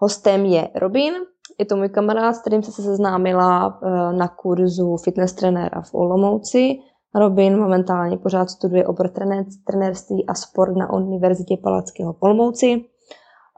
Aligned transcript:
hostem 0.00 0.44
je 0.44 0.68
Robin. 0.74 1.14
Je 1.58 1.66
to 1.66 1.76
můj 1.76 1.88
kamarád, 1.88 2.36
s 2.36 2.40
kterým 2.40 2.62
jsem 2.62 2.72
se 2.72 2.82
seznámila 2.82 3.80
eh, 3.82 4.12
na 4.12 4.28
kurzu 4.28 4.96
fitness 4.96 5.32
trenéra 5.32 5.82
v 5.82 5.94
Olomouci. 5.94 6.78
Robin 7.14 7.58
momentálně 7.58 8.16
pořád 8.16 8.50
studuje 8.50 8.86
obor 8.86 9.08
trené- 9.08 9.44
trenérství 9.66 10.26
a 10.26 10.34
sport 10.34 10.76
na 10.76 10.92
Univerzitě 10.92 11.56
Palackého 11.62 12.12
v 12.12 12.16
Olomouci. 12.20 12.84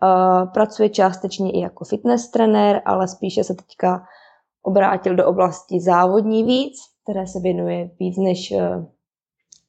Eh, 0.02 0.46
Pracuje 0.54 0.88
částečně 0.88 1.50
i 1.50 1.60
jako 1.60 1.84
fitness 1.84 2.30
trenér, 2.30 2.82
ale 2.84 3.08
spíše 3.08 3.44
se 3.44 3.54
teďka 3.54 4.02
obrátil 4.62 5.16
do 5.16 5.26
oblasti 5.26 5.80
závodní 5.80 6.44
víc, 6.44 6.74
které 7.02 7.26
se 7.26 7.40
věnuje 7.40 7.90
víc 8.00 8.16
než 8.18 8.52
eh, 8.52 8.86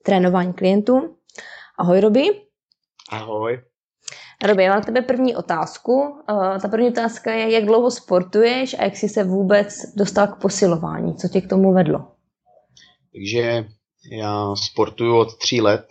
trénování 0.03 0.53
klientů. 0.53 1.15
Ahoj, 1.77 1.99
Robi. 1.99 2.23
Ahoj. 3.11 3.72
Robi, 4.41 4.63
já 4.63 4.69
mám 4.69 4.79
na 4.79 4.85
tebe 4.85 5.01
první 5.01 5.35
otázku. 5.35 5.93
Uh, 5.93 6.57
ta 6.61 6.67
první 6.67 6.87
otázka 6.87 7.33
je, 7.33 7.51
jak 7.51 7.65
dlouho 7.65 7.91
sportuješ 7.91 8.75
a 8.79 8.83
jak 8.83 8.95
jsi 8.95 9.09
se 9.09 9.23
vůbec 9.23 9.75
dostal 9.95 10.27
k 10.27 10.41
posilování? 10.41 11.15
Co 11.15 11.27
tě 11.27 11.41
k 11.41 11.49
tomu 11.49 11.73
vedlo? 11.73 12.07
Takže 13.13 13.65
já 14.11 14.55
sportuju 14.55 15.17
od 15.17 15.37
tří 15.37 15.61
let. 15.61 15.85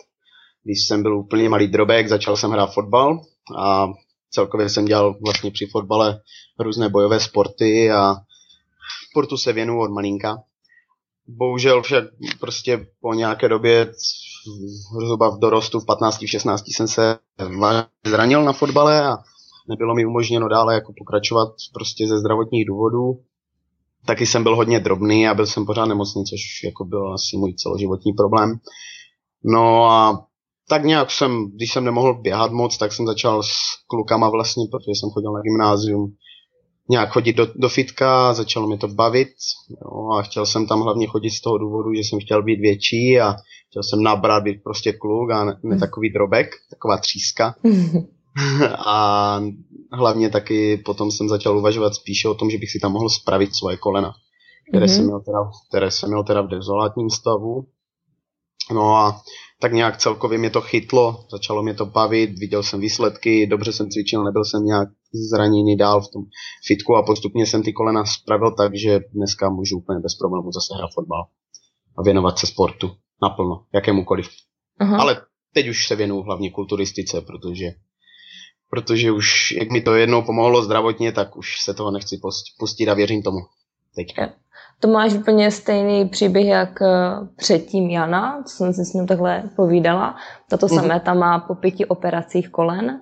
Když 0.63 0.87
jsem 0.87 1.03
byl 1.03 1.17
úplně 1.17 1.49
malý 1.49 1.67
drobek, 1.67 2.07
začal 2.07 2.37
jsem 2.37 2.51
hrát 2.51 2.73
fotbal 2.73 3.21
a 3.57 3.87
celkově 4.29 4.69
jsem 4.69 4.85
dělal 4.85 5.15
vlastně 5.25 5.51
při 5.51 5.65
fotbale 5.65 6.21
různé 6.59 6.89
bojové 6.89 7.19
sporty 7.19 7.91
a 7.91 8.15
sportu 9.09 9.37
se 9.37 9.53
věnuju 9.53 9.79
od 9.79 9.91
malinka. 9.91 10.43
Bohužel 11.27 11.81
však 11.81 12.03
prostě 12.39 12.87
po 13.01 13.13
nějaké 13.13 13.49
době, 13.49 13.91
zhruba 14.65 15.29
v 15.29 15.39
dorostu, 15.39 15.79
v 15.79 15.85
15, 15.85 16.21
v 16.21 16.27
16 16.27 16.63
jsem 16.67 16.87
se 16.87 17.17
zranil 18.05 18.43
na 18.43 18.53
fotbale 18.53 19.03
a 19.05 19.17
nebylo 19.69 19.95
mi 19.95 20.05
umožněno 20.05 20.49
dále 20.49 20.73
jako 20.73 20.93
pokračovat 20.97 21.49
prostě 21.73 22.07
ze 22.07 22.19
zdravotních 22.19 22.65
důvodů. 22.67 23.19
Taky 24.05 24.25
jsem 24.25 24.43
byl 24.43 24.55
hodně 24.55 24.79
drobný 24.79 25.27
a 25.27 25.33
byl 25.33 25.45
jsem 25.45 25.65
pořád 25.65 25.85
nemocný, 25.85 26.23
což 26.25 26.63
jako 26.63 26.85
byl 26.85 27.13
asi 27.13 27.37
můj 27.37 27.53
celoživotní 27.53 28.13
problém. 28.13 28.59
No 29.43 29.85
a 29.85 30.25
tak 30.69 30.83
nějak 30.83 31.11
jsem, 31.11 31.51
když 31.55 31.73
jsem 31.73 31.85
nemohl 31.85 32.21
běhat 32.21 32.51
moc, 32.51 32.77
tak 32.77 32.93
jsem 32.93 33.05
začal 33.05 33.43
s 33.43 33.51
klukama 33.87 34.29
vlastně, 34.29 34.63
protože 34.71 34.91
jsem 34.91 35.09
chodil 35.09 35.33
na 35.33 35.41
gymnázium, 35.41 36.13
nějak 36.89 37.09
chodit 37.11 37.33
do, 37.33 37.47
do 37.55 37.69
fitka, 37.69 38.33
začalo 38.33 38.67
mi 38.67 38.77
to 38.77 38.87
bavit 38.87 39.27
jo, 39.69 40.09
a 40.19 40.21
chtěl 40.21 40.45
jsem 40.45 40.67
tam 40.67 40.81
hlavně 40.81 41.07
chodit 41.07 41.29
z 41.31 41.41
toho 41.41 41.57
důvodu, 41.57 41.93
že 41.93 41.99
jsem 41.99 42.19
chtěl 42.19 42.43
být 42.43 42.59
větší 42.59 43.19
a 43.19 43.35
chtěl 43.69 43.83
jsem 43.83 44.03
nabrat, 44.03 44.43
být 44.43 44.63
prostě 44.63 44.93
kluk 44.93 45.31
a 45.31 45.43
ne, 45.43 45.59
ne 45.63 45.77
takový 45.79 46.13
drobek, 46.13 46.47
taková 46.69 46.97
tříska. 46.97 47.55
a 48.77 49.39
hlavně 49.91 50.29
taky 50.29 50.77
potom 50.77 51.11
jsem 51.11 51.29
začal 51.29 51.57
uvažovat 51.57 51.95
spíše 51.95 52.27
o 52.29 52.33
tom, 52.33 52.49
že 52.49 52.57
bych 52.57 52.71
si 52.71 52.79
tam 52.79 52.91
mohl 52.91 53.09
spravit 53.09 53.55
svoje 53.55 53.77
kolena, 53.77 54.13
které, 54.69 54.85
Mhm. 54.85 54.95
jsem, 54.95 55.05
měl 55.05 55.19
teda, 55.19 55.39
které 55.69 55.91
jsem 55.91 56.09
měl 56.09 56.23
teda 56.23 56.41
v 56.41 56.47
dezolátním 56.47 57.09
stavu. 57.09 57.67
No 58.73 58.95
a 58.95 59.21
tak 59.61 59.73
nějak 59.73 59.97
celkově 59.97 60.37
mě 60.37 60.49
to 60.49 60.61
chytlo, 60.61 61.25
začalo 61.31 61.63
mě 61.63 61.73
to 61.73 61.85
bavit, 61.85 62.39
viděl 62.39 62.63
jsem 62.63 62.79
výsledky, 62.79 63.47
dobře 63.47 63.73
jsem 63.73 63.89
cvičil, 63.89 64.23
nebyl 64.23 64.45
jsem 64.45 64.65
nějak 64.65 64.89
zraněný 65.13 65.77
dál 65.77 66.01
v 66.01 66.11
tom 66.11 66.23
fitku 66.67 66.95
a 66.95 67.03
postupně 67.03 67.45
jsem 67.45 67.63
ty 67.63 67.73
kolena 67.73 68.05
spravil 68.05 68.51
tak, 68.51 68.75
že 68.75 68.99
dneska 69.13 69.49
můžu 69.49 69.77
úplně 69.77 69.99
bez 69.99 70.15
problémů 70.15 70.51
zase 70.51 70.73
hrát 70.77 70.89
fotbal 70.93 71.23
a 71.97 72.01
věnovat 72.03 72.39
se 72.39 72.47
sportu 72.47 72.91
naplno, 73.21 73.65
jakémukoliv. 73.73 74.27
Aha. 74.79 74.97
Ale 75.01 75.21
teď 75.53 75.67
už 75.69 75.87
se 75.87 75.95
věnuju 75.95 76.21
hlavně 76.21 76.51
kulturistice, 76.51 77.21
protože 77.21 77.65
protože 78.69 79.11
už, 79.11 79.51
jak 79.51 79.69
mi 79.71 79.81
to 79.81 79.95
jednou 79.95 80.21
pomohlo 80.21 80.63
zdravotně, 80.63 81.11
tak 81.11 81.37
už 81.37 81.61
se 81.61 81.73
toho 81.73 81.91
nechci 81.91 82.19
pustit 82.59 82.89
a 82.89 82.93
věřím 82.93 83.23
tomu. 83.23 83.37
Teďka. 83.95 84.29
To 84.79 84.87
máš 84.87 85.13
úplně 85.13 85.51
stejný 85.51 86.09
příběh 86.09 86.45
jak 86.47 86.81
eh, 86.81 86.87
předtím 87.35 87.89
Jana, 87.89 88.43
co 88.43 88.55
jsem 88.55 88.73
si 88.73 88.85
s 88.85 88.93
ním 88.93 89.07
takhle 89.07 89.49
povídala. 89.55 90.15
Tato 90.49 90.65
Mhm. 90.65 90.75
samé 90.75 90.99
tam 90.99 91.17
má 91.17 91.39
po 91.39 91.55
pěti 91.55 91.85
operacích 91.85 92.49
kolen. 92.49 93.01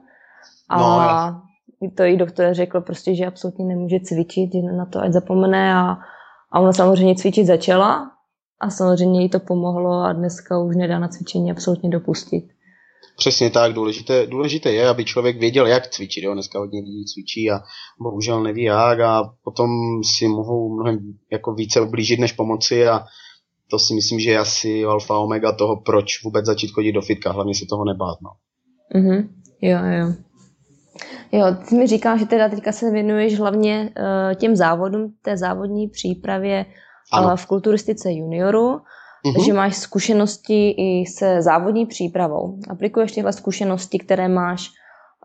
A 0.69 0.77
No, 0.77 0.83
já- 1.01 1.41
to 1.89 2.03
jí 2.03 2.17
doktor 2.17 2.53
řekl 2.53 2.81
prostě, 2.81 3.15
že 3.15 3.25
absolutně 3.25 3.65
nemůže 3.65 3.99
cvičit, 3.99 4.53
že 4.53 4.61
na 4.61 4.85
to 4.85 4.99
ať 4.99 5.11
zapomene 5.11 5.73
a, 5.75 5.97
a 6.51 6.59
ona 6.59 6.73
samozřejmě 6.73 7.15
cvičit 7.15 7.47
začala 7.47 8.11
a 8.59 8.69
samozřejmě 8.69 9.21
jí 9.21 9.29
to 9.29 9.39
pomohlo 9.39 10.01
a 10.01 10.13
dneska 10.13 10.59
už 10.59 10.75
nedá 10.75 10.99
na 10.99 11.07
cvičení 11.07 11.51
absolutně 11.51 11.89
dopustit. 11.89 12.45
Přesně 13.17 13.49
tak, 13.49 13.73
důležité, 13.73 14.27
důležité 14.27 14.71
je, 14.71 14.87
aby 14.87 15.05
člověk 15.05 15.39
věděl, 15.39 15.67
jak 15.67 15.87
cvičit. 15.87 16.23
Jo? 16.23 16.33
Dneska 16.33 16.59
hodně 16.59 16.79
lidí 16.79 17.05
cvičí 17.05 17.51
a 17.51 17.59
bohužel 17.99 18.43
neví 18.43 18.63
jak 18.63 18.99
a 18.99 19.23
potom 19.43 19.69
si 20.03 20.27
mohou 20.27 20.73
mnohem 20.73 20.99
jako 21.31 21.53
více 21.53 21.81
ublížit 21.81 22.19
než 22.19 22.31
pomoci 22.31 22.87
a 22.87 23.03
to 23.71 23.79
si 23.79 23.93
myslím, 23.93 24.19
že 24.19 24.31
je 24.31 24.39
asi 24.39 24.83
alfa 24.83 25.17
omega 25.17 25.51
toho, 25.51 25.81
proč 25.81 26.23
vůbec 26.23 26.45
začít 26.45 26.71
chodit 26.71 26.91
do 26.91 27.01
fitka, 27.01 27.31
hlavně 27.31 27.55
se 27.55 27.65
toho 27.69 27.85
nebát. 27.85 28.17
No. 28.21 28.29
Mhm. 29.01 29.29
Jo, 29.61 29.79
jo. 29.99 30.13
Jo, 31.31 31.45
ty 31.69 31.75
mi 31.75 31.87
říkáš, 31.87 32.19
že 32.19 32.25
teda 32.25 32.49
teďka 32.49 32.71
se 32.71 32.91
věnuješ 32.91 33.39
hlavně 33.39 33.89
uh, 33.97 34.33
těm 34.35 34.55
závodům, 34.55 35.13
té 35.21 35.37
závodní 35.37 35.87
přípravě 35.89 36.65
Ano. 37.13 37.27
uh, 37.27 37.35
v 37.35 37.45
kulturistice 37.45 38.11
junioru, 38.11 38.81
Mhm. 39.25 39.33
takže 39.35 39.53
máš 39.53 39.75
zkušenosti 39.77 40.69
i 40.77 41.05
se 41.05 41.41
závodní 41.41 41.85
přípravou. 41.85 42.59
Aplikuješ 42.69 43.11
tyhle 43.11 43.33
zkušenosti, 43.33 43.99
které 43.99 44.27
máš 44.27 44.69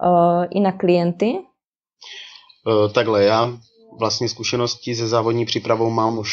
uh, 0.07 0.45
i 0.51 0.61
na 0.61 0.73
klienty? 0.73 1.33
Uh, 2.67 2.93
takhle, 2.93 3.25
já 3.25 3.53
vlastně 3.99 4.29
zkušenosti 4.29 4.95
se 4.95 5.09
závodní 5.09 5.45
přípravou 5.45 5.91
mám 5.91 6.19
už 6.19 6.33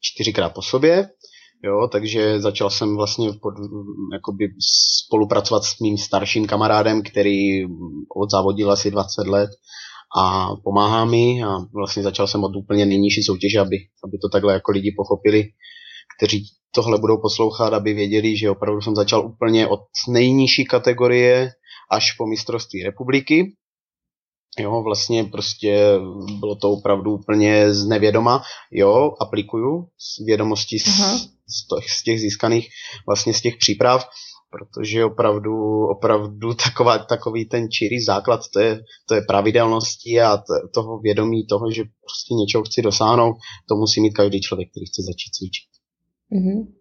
čtyřikrát 0.00 0.54
po 0.54 0.62
sobě, 0.62 1.08
jo, 1.62 1.88
takže 1.92 2.40
začal 2.40 2.70
jsem 2.70 2.96
vlastně 2.96 3.32
pod, 3.32 3.54
jakoby 4.12 4.48
spolupracovat 5.06 5.64
s 5.64 5.80
mým 5.80 5.98
starším 5.98 6.46
kamarádem, 6.46 7.02
který 7.02 7.64
odzávodil 8.16 8.72
asi 8.72 8.90
20 8.90 9.26
let 9.26 9.50
a 10.18 10.48
pomáhá 10.64 11.04
mi 11.04 11.42
a 11.42 11.58
vlastně 11.74 12.02
začal 12.02 12.26
jsem 12.26 12.44
od 12.44 12.56
úplně 12.56 12.86
nejnižší 12.86 13.22
soutěže, 13.22 13.60
aby, 13.60 13.76
aby 14.04 14.18
to 14.22 14.28
takhle 14.28 14.52
jako 14.52 14.72
lidi 14.72 14.94
pochopili, 14.96 15.44
kteří 16.18 16.44
tohle 16.74 16.98
budou 16.98 17.20
poslouchat, 17.20 17.72
aby 17.72 17.94
věděli, 17.94 18.36
že 18.36 18.50
opravdu 18.50 18.80
jsem 18.80 18.94
začal 18.94 19.26
úplně 19.26 19.66
od 19.66 19.80
nejnižší 20.08 20.64
kategorie 20.64 21.50
až 21.90 22.12
po 22.12 22.26
mistrovství 22.26 22.82
republiky, 22.82 23.56
Jo, 24.60 24.82
vlastně 24.82 25.24
prostě 25.24 25.98
bylo 26.40 26.56
to 26.56 26.70
opravdu 26.70 27.14
úplně 27.14 27.74
z 27.74 27.86
nevědoma. 27.86 28.42
Jo, 28.70 29.12
aplikuju 29.20 29.88
z 29.98 30.26
vědomostí 30.26 30.78
z, 30.78 30.88
Aha. 30.88 31.18
z, 31.18 31.66
těch, 31.66 31.90
z 31.90 32.02
těch 32.02 32.20
získaných 32.20 32.68
vlastně 33.06 33.34
z 33.34 33.40
těch 33.40 33.56
příprav, 33.56 34.08
protože 34.50 35.04
opravdu, 35.04 35.86
opravdu 35.86 36.54
taková, 36.54 36.98
takový 36.98 37.44
ten 37.44 37.70
čirý 37.70 38.00
základ, 38.00 38.40
to 38.52 38.60
je, 38.60 38.80
to 39.08 39.14
je 39.14 39.20
pravidelnosti 39.20 40.20
a 40.20 40.36
t, 40.36 40.44
toho 40.74 40.98
vědomí 40.98 41.46
toho, 41.46 41.70
že 41.70 41.82
prostě 41.82 42.34
něčeho 42.34 42.64
chci 42.64 42.82
dosáhnout, 42.82 43.36
to 43.68 43.74
musí 43.74 44.00
mít 44.00 44.12
každý 44.12 44.40
člověk, 44.40 44.70
který 44.70 44.86
chce 44.86 45.02
začít 45.02 45.30
cvičit. 45.30 45.68
Mhm. 46.30 46.72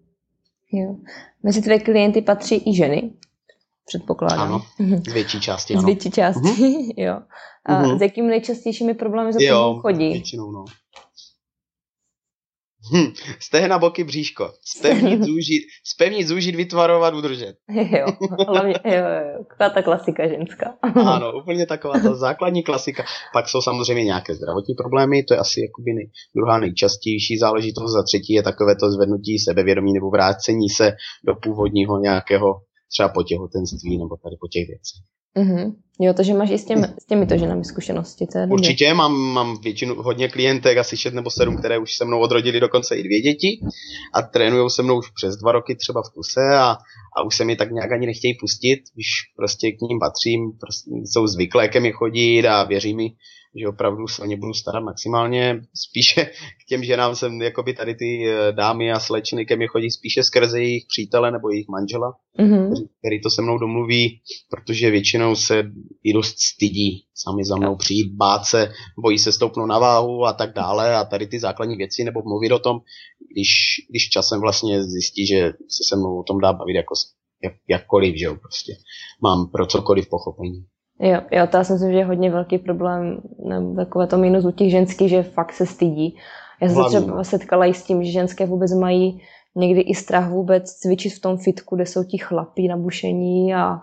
Jo. 0.71 0.95
Mezi 1.43 1.61
tvé 1.61 1.79
klienty 1.79 2.21
patří 2.21 2.69
i 2.69 2.75
ženy, 2.75 3.11
předpokládám. 3.85 4.41
Ano, 4.53 4.61
z 5.07 5.13
větší 5.13 5.41
části, 5.41 5.73
Z 5.73 5.77
ano. 5.77 5.85
větší 5.85 6.11
části, 6.11 6.93
jo. 7.03 7.19
A 7.65 7.81
Mhm. 7.81 7.97
s 7.97 8.01
jakými 8.01 8.27
nejčastějšími 8.27 8.93
problémy 8.93 9.33
za 9.33 9.39
Jo, 9.41 9.79
chodí? 9.81 10.09
většinou, 10.11 10.51
no. 10.51 10.65
Hm, 12.93 13.13
stehna, 13.39 13.79
boky, 13.79 14.03
bříško. 14.03 14.51
Spevnit, 14.77 15.23
zúžit, 15.23 15.61
spevnit, 15.83 16.27
zúžit, 16.27 16.55
vytvarovat, 16.55 17.13
udržet. 17.13 17.55
Jo, 17.69 18.05
hlavně, 18.47 18.73
jo, 18.85 18.91
jo, 18.93 19.31
jo. 19.37 19.43
Taková 19.49 19.69
ta 19.69 19.81
klasika 19.81 20.27
ženská. 20.27 20.77
Ano, 20.95 21.31
úplně 21.41 21.65
taková 21.65 21.99
ta 21.99 22.15
základní 22.15 22.63
klasika. 22.63 23.03
Pak 23.33 23.49
jsou 23.49 23.61
samozřejmě 23.61 24.03
nějaké 24.03 24.35
zdravotní 24.35 24.75
problémy, 24.75 25.23
to 25.23 25.33
je 25.33 25.39
asi 25.39 25.61
jakoby 25.61 25.93
nej, 25.93 26.09
druhá 26.35 26.59
nejčastější 26.59 27.37
záležitost. 27.37 27.91
Za 27.91 28.03
třetí 28.03 28.33
je 28.33 28.43
takové 28.43 28.75
to 28.75 28.91
zvednutí 28.91 29.39
sebevědomí 29.39 29.93
nebo 29.93 30.09
vrácení 30.09 30.69
se 30.69 30.95
do 31.27 31.35
původního 31.35 31.99
nějakého 31.99 32.53
třeba 32.95 33.09
po 33.09 33.23
těhotenství 33.23 33.97
nebo 33.97 34.17
tady 34.17 34.35
po 34.39 34.47
těch 34.47 34.67
věcech. 34.67 35.01
Mhm. 35.37 35.75
Jo, 35.99 36.13
takže 36.13 36.33
máš 36.33 36.49
i 36.49 36.57
s, 36.57 36.65
těmi, 36.65 36.87
s 37.01 37.05
těmito 37.05 37.37
ženami 37.37 37.65
zkušenosti. 37.65 38.27
To 38.27 38.37
je. 38.37 38.47
Určitě 38.47 38.93
mám, 38.93 39.13
mám 39.13 39.61
většinu, 39.61 39.95
hodně 39.95 40.29
klientek, 40.29 40.77
asi 40.77 40.97
6 40.97 41.13
nebo 41.13 41.29
7, 41.29 41.57
které 41.57 41.77
už 41.77 41.95
se 41.97 42.05
mnou 42.05 42.19
odrodili 42.19 42.59
dokonce 42.59 42.95
i 42.95 43.03
dvě 43.03 43.21
děti 43.21 43.59
a 44.13 44.21
trénují 44.21 44.69
se 44.69 44.83
mnou 44.83 44.97
už 44.97 45.09
přes 45.09 45.35
dva 45.35 45.51
roky 45.51 45.75
třeba 45.75 46.01
v 46.01 46.13
kuse 46.13 46.41
a, 46.57 46.77
a 47.17 47.23
už 47.25 47.35
se 47.35 47.45
mi 47.45 47.55
tak 47.55 47.71
nějak 47.71 47.91
ani 47.91 48.05
nechtějí 48.05 48.33
pustit, 48.39 48.79
když 48.93 49.07
prostě 49.35 49.71
k 49.71 49.81
ním 49.81 49.99
patřím, 49.99 50.51
prostě 50.59 50.91
jsou 50.91 51.27
zvyklé 51.27 51.67
ke 51.67 51.79
mně 51.79 51.91
chodit 51.91 52.45
a 52.45 52.63
věří 52.63 52.93
mi, 52.95 53.09
že 53.61 53.67
opravdu 53.67 54.07
se 54.07 54.21
o 54.21 54.25
ně 54.25 54.37
budu 54.37 54.53
starat 54.53 54.79
maximálně. 54.83 55.61
Spíše 55.75 56.25
k 56.25 56.65
těm 56.69 56.83
ženám 56.83 57.15
jsem, 57.15 57.41
jakoby 57.41 57.73
tady 57.73 57.95
ty 57.95 58.25
eh, 58.29 58.51
dámy 58.51 58.91
a 58.91 58.99
slečny 58.99 59.45
ke 59.45 59.55
mně 59.55 59.67
chodí 59.67 59.91
spíše 59.91 60.23
skrze 60.23 60.59
jejich 60.59 60.83
přítele 60.87 61.31
nebo 61.31 61.49
jejich 61.49 61.67
manžela, 61.67 62.13
Mhm. 62.39 62.73
který 62.99 63.21
to 63.21 63.29
se 63.29 63.41
mnou 63.41 63.57
domluví, 63.57 64.21
protože 64.49 64.91
většinou 64.91 65.35
se 65.35 65.63
i 66.03 66.13
dost 66.13 66.35
stydí 66.39 67.05
sami 67.15 67.45
za 67.45 67.55
mnou 67.55 67.75
přijít, 67.75 68.15
bát 68.15 68.45
se, 68.45 68.71
bojí 69.03 69.19
se 69.19 69.31
stoupnout 69.31 69.65
na 69.65 69.79
váhu 69.79 70.25
a 70.25 70.33
tak 70.33 70.53
dále 70.53 70.95
a 70.95 71.05
tady 71.05 71.27
ty 71.27 71.39
základní 71.39 71.75
věci, 71.75 72.03
nebo 72.03 72.21
mluvit 72.25 72.51
o 72.51 72.59
tom, 72.59 72.77
když, 73.33 73.49
když 73.89 74.09
časem 74.09 74.41
vlastně 74.41 74.83
zjistí, 74.83 75.27
že 75.27 75.53
se 75.69 75.83
se 75.89 75.95
mnou 75.95 76.19
o 76.19 76.23
tom 76.23 76.39
dá 76.39 76.53
bavit 76.53 76.75
jako 76.75 76.93
jak, 77.43 77.53
jakkoliv, 77.69 78.15
že 78.15 78.25
jo, 78.25 78.35
prostě. 78.35 78.73
Mám 79.23 79.47
pro 79.47 79.65
cokoliv 79.65 80.09
pochopení. 80.09 80.65
Jo, 80.99 81.21
jo, 81.31 81.47
to 81.51 81.57
já 81.57 81.63
si 81.63 81.73
myslím, 81.73 81.91
že 81.91 81.97
je 81.97 82.05
hodně 82.05 82.31
velký 82.31 82.57
problém, 82.57 83.21
nebo 83.49 83.75
takové 83.75 84.07
to 84.07 84.17
minus 84.17 84.45
u 84.45 84.51
těch 84.51 84.71
ženských, 84.71 85.09
že 85.09 85.23
fakt 85.23 85.53
se 85.53 85.65
stydí. 85.65 86.17
Já 86.61 86.69
jsem 86.69 86.83
se 86.83 87.01
třeba 87.01 87.23
setkala 87.23 87.65
i 87.65 87.73
s 87.73 87.83
tím, 87.83 88.03
že 88.03 88.11
ženské 88.11 88.45
vůbec 88.45 88.73
mají 88.73 89.21
někdy 89.55 89.81
i 89.81 89.95
strach 89.95 90.29
vůbec 90.29 90.71
cvičit 90.71 91.13
v 91.13 91.21
tom 91.21 91.37
fitku, 91.37 91.75
kde 91.75 91.85
jsou 91.85 92.03
ti 92.03 92.17
chlapí 92.17 92.67
nabušení 92.67 93.55
a 93.55 93.79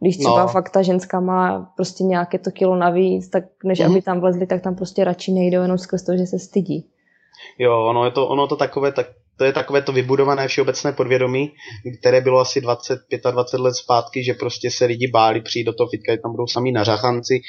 když 0.00 0.16
třeba 0.16 0.42
No. 0.42 0.48
fakt 0.48 0.70
ta 0.70 0.82
ženská 0.82 1.20
má 1.20 1.72
prostě 1.76 2.04
nějaké 2.04 2.38
to 2.38 2.50
kilo 2.50 2.76
navíc, 2.76 3.28
tak 3.28 3.44
než 3.64 3.78
Mhm. 3.80 3.90
aby 3.90 4.02
tam 4.02 4.20
vlezli, 4.20 4.46
tak 4.46 4.62
tam 4.62 4.76
prostě 4.76 5.04
radši 5.04 5.32
nejdou 5.32 5.62
jenom 5.62 5.78
skrz 5.78 6.02
to, 6.02 6.16
že 6.16 6.26
se 6.26 6.38
stydí. 6.38 6.86
Jo, 7.58 7.86
ono 7.90 8.04
je 8.04 8.10
to, 8.10 8.28
ono 8.28 8.46
to 8.46 8.56
takové, 8.56 8.92
tak, 8.92 9.06
to 9.36 9.44
je 9.44 9.52
takové 9.52 9.82
to 9.82 9.92
vybudované 9.92 10.48
všeobecné 10.48 10.92
podvědomí, 10.92 11.52
které 12.00 12.20
bylo 12.20 12.38
asi 12.40 12.60
20, 12.60 12.98
25 13.30 13.62
let 13.64 13.74
zpátky, 13.74 14.24
že 14.24 14.34
prostě 14.34 14.70
se 14.70 14.84
lidi 14.84 15.10
báli 15.12 15.40
přijít 15.40 15.64
do 15.64 15.72
toho 15.72 15.88
fitka, 15.90 16.12
že 16.12 16.18
tam 16.18 16.30
budou 16.32 16.46
sami 16.46 16.72
nařachanci. 16.72 17.40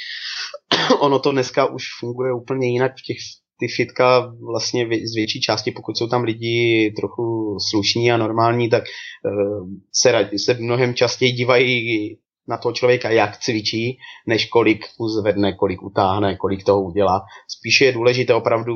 ono 1.00 1.20
to 1.20 1.32
dneska 1.32 1.66
už 1.66 1.84
funguje 2.00 2.34
úplně 2.34 2.68
jinak 2.68 2.92
v 2.92 3.06
těch 3.08 3.18
ty 3.60 3.68
fitka 3.68 4.34
vlastně 4.52 4.86
z 4.86 5.16
větší 5.16 5.42
části, 5.42 5.72
pokud 5.72 5.98
jsou 5.98 6.08
tam 6.08 6.24
lidi 6.24 6.94
trochu 7.00 7.58
slušní 7.72 8.12
a 8.12 8.18
normální, 8.18 8.70
tak 8.70 8.84
uh, 8.84 9.68
se, 9.94 10.30
se 10.46 10.54
mnohem 10.54 10.94
častěji 10.94 11.32
dívají 11.32 12.18
na 12.48 12.58
toho 12.58 12.74
člověka, 12.74 13.10
jak 13.10 13.38
cvičí, 13.38 13.98
než 14.28 14.46
kolik 14.46 14.86
uzvedne, 15.00 15.54
kolik 15.54 15.84
utáhne, 15.84 16.36
kolik 16.36 16.64
toho 16.64 16.82
udělá. 16.82 17.22
Spíše 17.48 17.86
je 17.86 17.92
důležité 17.92 18.34
opravdu, 18.34 18.74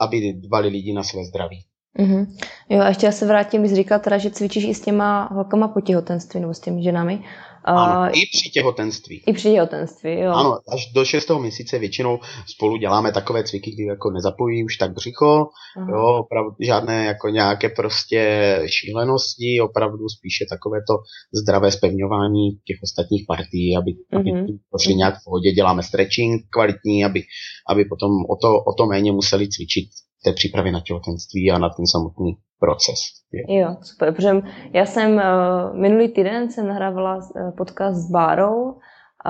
aby 0.00 0.32
dbali 0.32 0.68
lidi 0.68 0.92
na 0.92 1.02
své 1.02 1.24
zdraví. 1.24 1.64
Mhm. 1.98 2.36
Jo, 2.68 2.80
a 2.80 2.88
ještě 2.88 3.06
já 3.06 3.12
se 3.12 3.26
vrátím, 3.26 3.68
jsi 3.68 3.74
říkal 3.76 3.98
teda, 3.98 4.18
že 4.18 4.30
cvičíš 4.30 4.64
i 4.64 4.74
s 4.74 4.80
těma 4.80 5.28
holkama 5.32 5.68
po 5.68 5.80
těhotenství 5.80 6.40
nebo 6.40 6.54
s 6.54 6.60
těmi 6.60 6.82
ženami. 6.82 7.24
Ano, 7.66 8.10
i 8.14 8.20
při 8.32 8.50
těhotenství. 8.50 9.22
I 9.26 9.32
při 9.32 9.52
těhotenství, 9.52 10.20
jo. 10.20 10.32
Ano, 10.32 10.58
až 10.72 10.92
do 10.94 11.04
6. 11.04 11.30
měsíce 11.30 11.78
většinou 11.78 12.18
spolu 12.46 12.76
děláme 12.76 13.12
takové 13.12 13.44
cviky, 13.44 13.70
kdy 13.70 13.82
jako 13.84 14.10
nezapojí 14.10 14.64
už 14.64 14.76
tak 14.76 14.92
břicho, 14.94 15.46
Aha. 15.76 15.86
jo, 15.90 16.18
opravdu 16.20 16.50
žádné 16.60 17.04
jako 17.04 17.28
nějaké 17.28 17.68
prostě 17.68 18.20
šílenosti, 18.66 19.60
opravdu 19.62 20.08
spíše 20.08 20.44
takové 20.50 20.78
to 20.88 20.94
zdravé 21.42 21.70
spevňování 21.72 22.50
těch 22.50 22.76
ostatních 22.82 23.24
partí, 23.28 23.76
aby, 23.78 23.90
aby 24.12 24.32
Mhm. 24.32 24.46
pošli 24.70 24.94
nějak 24.94 25.14
v 25.14 25.24
pohodě, 25.24 25.52
děláme 25.52 25.82
stretching 25.82 26.42
kvalitní, 26.52 27.04
aby, 27.04 27.22
aby 27.70 27.84
potom 27.84 28.10
o 28.10 28.36
to, 28.42 28.48
o 28.70 28.72
to 28.78 28.86
méně 28.86 29.12
museli 29.12 29.48
cvičit 29.48 29.88
té 30.24 30.32
přípravě 30.32 30.72
na 30.72 30.80
těhotenství 30.80 31.50
a 31.50 31.58
na 31.58 31.68
ten 31.68 31.86
samotný 31.86 32.32
proces. 32.60 32.98
Jo. 33.32 33.58
Jo, 33.60 33.76
super, 33.82 34.14
protože 34.14 34.30
já 34.72 34.86
jsem 34.86 35.12
uh, 35.14 35.76
minulý 35.80 36.08
týden 36.08 36.50
jsem 36.50 36.66
nahrávala 36.68 37.16
uh, 37.16 37.50
podcast 37.56 37.96
s 37.96 38.10
Bárou 38.10 38.62
uh, 38.62 38.78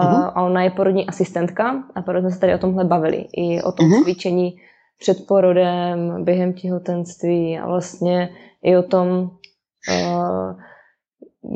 Mhm. 0.05 0.14
a 0.34 0.43
ona 0.43 0.62
je 0.62 0.70
porodní 0.70 1.06
asistentka 1.06 1.84
a 1.94 2.02
proto 2.02 2.20
jsme 2.20 2.31
se 2.31 2.40
tady 2.40 2.55
o 2.55 2.58
tomhle 2.58 2.84
bavili. 2.84 3.26
I 3.37 3.62
o 3.62 3.73
tom 3.73 3.87
Mhm. 3.88 4.02
cvičení 4.02 4.56
před 4.99 5.26
porodem, 5.26 6.25
během 6.25 6.52
těhotenství 6.52 7.58
a 7.58 7.67
vlastně 7.67 8.28
i 8.62 8.76
o 8.76 8.82
tom, 8.82 9.31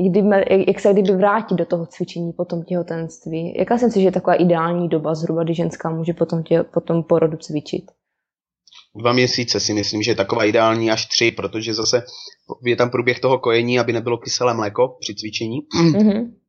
kdy, 0.09 0.25
jak, 0.69 0.81
se 0.81 0.93
kdyby 0.93 1.13
vrátit 1.17 1.55
do 1.55 1.67
toho 1.67 1.87
cvičení 1.87 2.33
po 2.33 2.45
tom 2.45 2.63
těhotenství. 2.63 3.55
Jaká 3.59 3.79
si 3.79 3.85
myslíš, 3.85 4.03
že 4.03 4.09
je 4.09 4.13
taková 4.13 4.35
ideální 4.35 4.89
doba 4.89 5.15
zhruba, 5.15 5.45
kdy 5.45 5.55
ženská 5.55 5.91
může 5.91 6.13
potom, 6.15 6.43
tě, 6.43 6.63
potom 6.63 7.03
porodu 7.03 7.37
cvičit? 7.37 7.85
Dva 8.97 9.13
měsíce 9.13 9.61
si 9.61 9.75
myslím, 9.75 10.03
že 10.03 10.11
je 10.11 10.15
taková 10.15 10.45
ideální 10.45 10.91
až 10.91 11.07
tři, 11.07 11.31
protože 11.33 11.75
zase 11.75 12.03
je 12.65 12.77
tam 12.77 12.91
průběh 12.91 13.21
toho 13.21 13.39
kojení, 13.39 13.79
aby 13.79 13.93
nebylo 13.93 14.19
kyselé 14.19 14.55
mléko 14.55 14.97
při 15.01 15.15
cvičení. 15.15 15.59
Mhm. 15.75 16.40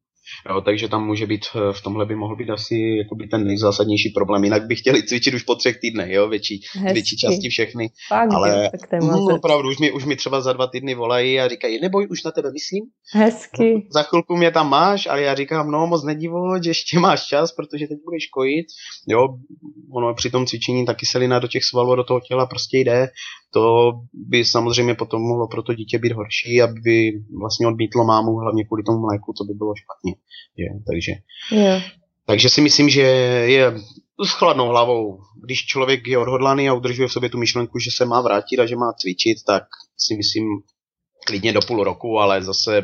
Jo, 0.49 0.61
takže 0.61 0.87
tam 0.87 1.05
může 1.05 1.25
být, 1.25 1.45
eh, 1.55 1.73
v 1.73 1.81
tomhle 1.81 2.05
by 2.05 2.15
mohl 2.15 2.35
být 2.35 2.49
asi 2.49 2.75
jakoby 3.03 3.27
ten 3.27 3.47
nejzásadnější 3.47 4.09
problém. 4.09 4.43
Jinak 4.43 4.67
by 4.67 4.75
chtěli 4.75 5.03
cvičit 5.03 5.33
už 5.33 5.43
po 5.43 5.55
třech 5.55 5.79
týdnech, 5.79 6.11
jo, 6.11 6.29
větší, 6.29 6.61
Hezky. 6.73 6.93
větší 6.93 7.17
části 7.17 7.49
všechny. 7.49 7.89
Fakt, 8.07 8.29
Ale 8.33 8.69
tak 8.71 9.01
No, 9.01 9.07
moc 9.07 9.33
opravdu, 9.33 9.69
už 9.69 9.77
mi, 9.77 9.91
už 9.91 10.05
mi 10.05 10.15
třeba 10.15 10.41
za 10.41 10.53
dva 10.53 10.67
týdny 10.67 10.95
volají 10.95 11.39
a 11.39 11.47
říkají, 11.47 11.79
neboj, 11.81 12.07
už 12.11 12.23
na 12.23 12.31
tebe 12.31 12.51
myslím. 12.51 12.83
hezky. 13.13 13.87
Za 13.93 14.03
chvilku 14.03 14.35
mě 14.35 14.51
tam 14.51 14.69
máš, 14.69 15.07
ale 15.07 15.21
já 15.21 15.35
říkám, 15.35 15.71
no 15.71 15.87
moc 15.87 16.05
že 16.63 16.69
ještě 16.69 16.99
máš 16.99 17.25
čas, 17.25 17.51
protože 17.51 17.87
teď 17.87 17.97
budeš 18.05 18.27
kojit. 18.27 18.65
Jo, 19.09 19.27
ono 19.93 20.13
při 20.13 20.29
tom 20.29 20.45
cvičení 20.45 20.85
ta 20.85 20.93
kyselina 20.93 21.39
do 21.39 21.47
těch 21.47 21.63
svalů 21.63 21.95
do 21.95 22.03
toho 22.03 22.19
těla 22.19 22.45
prostě 22.45 22.77
jde. 22.77 23.07
To 23.53 23.91
by 24.13 24.45
samozřejmě 24.45 24.95
potom 24.95 25.21
mohlo 25.21 25.47
pro 25.47 25.63
to 25.63 25.73
dítě 25.73 25.99
být 25.99 26.11
horší, 26.11 26.61
aby 26.61 27.11
vlastně 27.39 27.67
odmítlo 27.67 28.03
mámu, 28.03 28.35
hlavně 28.35 28.65
kvůli 28.65 28.83
tomu 28.83 28.99
mléku, 28.99 29.33
to 29.37 29.43
by 29.43 29.53
bylo 29.53 29.73
špatně. 29.75 30.13
Jo, 30.57 30.79
takže, 30.87 31.11
Jo. 31.63 31.81
takže 32.25 32.49
si 32.49 32.61
myslím, 32.61 32.89
že 32.89 33.01
je 33.01 33.73
s 34.25 34.29
chladnou 34.29 34.67
hlavou. 34.67 35.19
Když 35.43 35.65
člověk 35.65 36.07
je 36.07 36.17
odhodlaný 36.17 36.69
a 36.69 36.73
udržuje 36.73 37.07
v 37.07 37.11
sobě 37.11 37.29
tu 37.29 37.37
myšlenku, 37.37 37.79
že 37.79 37.91
se 37.91 38.05
má 38.05 38.21
vrátit 38.21 38.59
a 38.59 38.65
že 38.65 38.75
má 38.75 38.93
cvičit, 38.93 39.37
tak 39.47 39.63
si 39.97 40.15
myslím 40.15 40.43
klidně 41.27 41.53
do 41.53 41.61
půl 41.61 41.83
roku, 41.83 42.19
ale 42.19 42.43
zase 42.43 42.81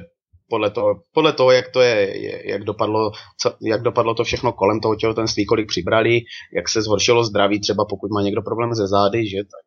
podle 0.50 0.70
toho, 0.72 1.02
podle 1.14 1.34
toho 1.34 1.52
jak 1.52 1.72
to 1.72 1.82
je, 1.82 2.18
je- 2.22 2.50
jak 2.52 2.64
dopadlo, 2.64 3.12
co, 3.42 3.54
jak 3.62 3.82
dopadlo 3.82 4.14
to 4.14 4.24
všechno 4.24 4.54
kolem 4.54 4.80
toho 4.80 4.96
těhotenství, 4.96 5.46
kolik 5.46 5.68
přibrali, 5.68 6.22
jak 6.56 6.70
se 6.70 6.82
zhoršilo 6.82 7.24
zdraví, 7.24 7.60
třeba 7.60 7.86
pokud 7.90 8.12
má 8.12 8.22
někdo 8.22 8.42
problém 8.42 8.74
ze 8.74 8.88
zády, 8.88 9.30
že 9.30 9.38
tak 9.38 9.67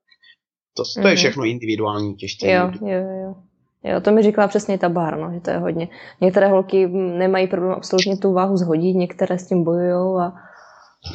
to, 0.77 0.83
to 1.03 1.09
je 1.09 1.13
Mhm. 1.15 1.17
všechno 1.17 1.45
individuální 1.45 2.15
těžké. 2.15 2.53
Jo, 2.53 2.71
jo, 2.83 3.01
jo. 3.23 3.35
Jo, 3.85 4.01
to 4.01 4.11
mi 4.13 4.23
říkala 4.23 4.49
přesně 4.49 4.79
ta 4.79 4.89
Bár, 4.89 5.19
no, 5.19 5.31
že 5.35 5.41
to 5.41 5.51
je 5.51 5.59
hodně. 5.59 5.89
Některé 6.21 6.49
holky 6.49 6.87
nemají 6.89 7.47
problém 7.47 7.73
absolutně 7.73 8.17
tu 8.17 8.33
váhu 8.33 8.57
zhodit, 8.57 8.97
některé 8.97 9.39
s 9.39 9.49
tím 9.49 9.65
bojují 9.65 10.21
a 10.21 10.33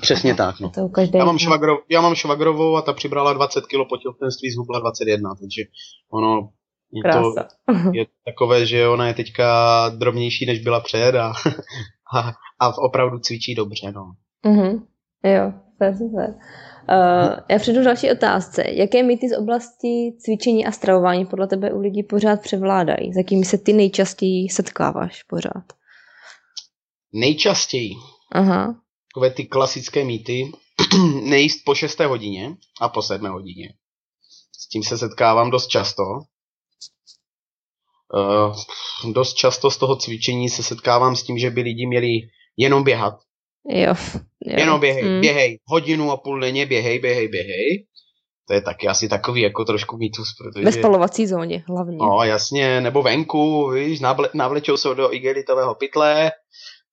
Přesně 0.02 0.36
tak, 0.36 0.60
no. 0.60 0.70
to 0.70 0.80
je 0.82 0.90
každé. 0.90 1.20
Já 1.20 1.26
mám, 1.26 1.38
švagro, 1.38 1.78
já 1.90 2.02
mám 2.02 2.16
švagrovou 2.16 2.76
a 2.76 2.82
ta 2.82 2.94
přibrala 2.94 3.34
20 3.34 3.62
kg 3.66 3.90
po 3.90 3.98
těhotenství, 3.98 4.52
zhubla 4.52 4.80
21, 4.80 5.36
takže 5.36 5.62
ono 6.12 6.50
je 6.92 7.04
to, 7.14 7.34
je 7.94 8.06
takové, 8.26 8.66
že 8.66 8.88
ona 8.88 9.08
je 9.08 9.14
teďka 9.14 9.46
drobnější, 9.90 10.46
než 10.46 10.60
byla 10.64 10.80
před 10.80 11.16
a, 11.16 11.34
a, 12.18 12.32
a 12.60 12.78
opravdu 12.78 13.20
cvičí 13.20 13.56
dobře, 13.56 13.92
no. 13.92 14.12
Mhm. 14.46 14.84
Jo, 15.24 15.54
super, 15.72 15.96
super. 15.98 16.36
Uh, 16.90 17.40
já 17.50 17.60
přijdu 17.60 17.82
k 17.82 17.84
další 17.84 18.12
otázce. 18.12 18.64
Jaké 18.68 19.04
mýty 19.04 19.30
z 19.30 19.38
oblasti 19.38 20.14
cvičení 20.20 20.66
a 20.66 20.72
stravování 20.72 21.26
podle 21.26 21.48
tebe 21.48 21.74
u 21.74 21.80
lidí 21.80 22.04
pořád 22.04 22.42
převládají? 22.42 23.14
S 23.14 23.18
jakými 23.18 23.46
se 23.46 23.58
ty 23.58 23.74
nejčastěji 23.74 24.50
setkáváš 24.50 25.24
pořád? 25.24 25.64
Nejčastěji 27.14 27.92
Aha. 28.32 28.76
takové 29.14 29.32
ty 29.32 29.46
klasické 29.46 30.04
mýty, 30.04 30.52
nejíst 31.24 31.66
po 31.66 31.76
6. 31.76 32.00
hodině 32.00 32.56
a 32.82 32.90
po 32.90 33.02
7. 33.02 33.28
hodině. 33.28 33.74
S 34.60 34.68
tím 34.70 34.84
se 34.84 34.98
setkávám 34.98 35.52
dost 35.52 35.68
často. 35.68 36.04
Uh, 38.14 38.56
dost 39.14 39.34
často 39.34 39.72
z 39.72 39.78
toho 39.78 39.96
cvičení 39.96 40.50
se 40.50 40.64
setkávám 40.64 41.16
s 41.16 41.24
tím, 41.24 41.38
že 41.38 41.50
by 41.50 41.62
lidi 41.62 41.88
měli 41.88 42.10
jenom 42.58 42.84
běhat. 42.84 43.25
Jo. 43.70 43.94
jo. 44.46 44.56
Jenom 44.58 44.80
běhej, 44.80 45.04
Mm. 45.04 45.22
běhej, 45.22 45.60
hodinu 45.68 46.12
a 46.12 46.18
půl 46.18 46.40
denně 46.40 46.66
běhej, 46.66 47.00
běhej, 47.00 47.28
běhej. 47.28 47.86
To 48.48 48.54
je 48.54 48.62
taky 48.62 48.88
asi 48.88 49.10
takový 49.10 49.42
jako 49.42 49.66
trošku 49.66 49.98
mýtus, 49.98 50.28
protože... 50.38 50.66
Ve 50.66 50.72
spalovací 50.72 51.28
zóně 51.28 51.64
hlavně. 51.68 51.98
No 51.98 52.24
jasně, 52.24 52.82
nebo 52.82 53.02
venku, 53.04 53.70
víš, 53.72 54.00
navle, 54.00 54.30
navlečou 54.34 54.78
se 54.78 54.96
do 54.96 55.14
igelitového 55.14 55.76
pytle 55.76 56.32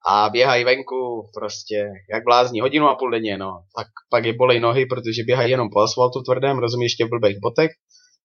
a 0.08 0.28
běhají 0.30 0.64
venku 0.64 1.30
prostě 1.34 1.84
jak 2.12 2.24
blázni 2.24 2.60
hodinu 2.60 2.88
a 2.88 2.94
půl 2.94 3.10
denně, 3.10 3.38
no. 3.38 3.52
Tak 3.76 3.86
pak 4.10 4.24
je 4.24 4.32
bolej 4.32 4.60
nohy, 4.60 4.86
protože 4.86 5.22
běhají 5.26 5.50
jenom 5.50 5.68
po 5.72 5.80
asfaltu 5.80 6.22
tvrdém, 6.22 6.58
rozumíš, 6.58 6.84
ještě 6.84 7.04
v 7.04 7.08
blbých 7.08 7.38
botech. 7.42 7.70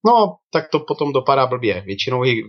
No, 0.06 0.36
tak 0.51 0.70
to 0.72 0.80
potom 0.80 1.13
dopadá 1.13 1.48
blbě. 1.48 1.82
Většinou 1.82 2.25
i 2.25 2.42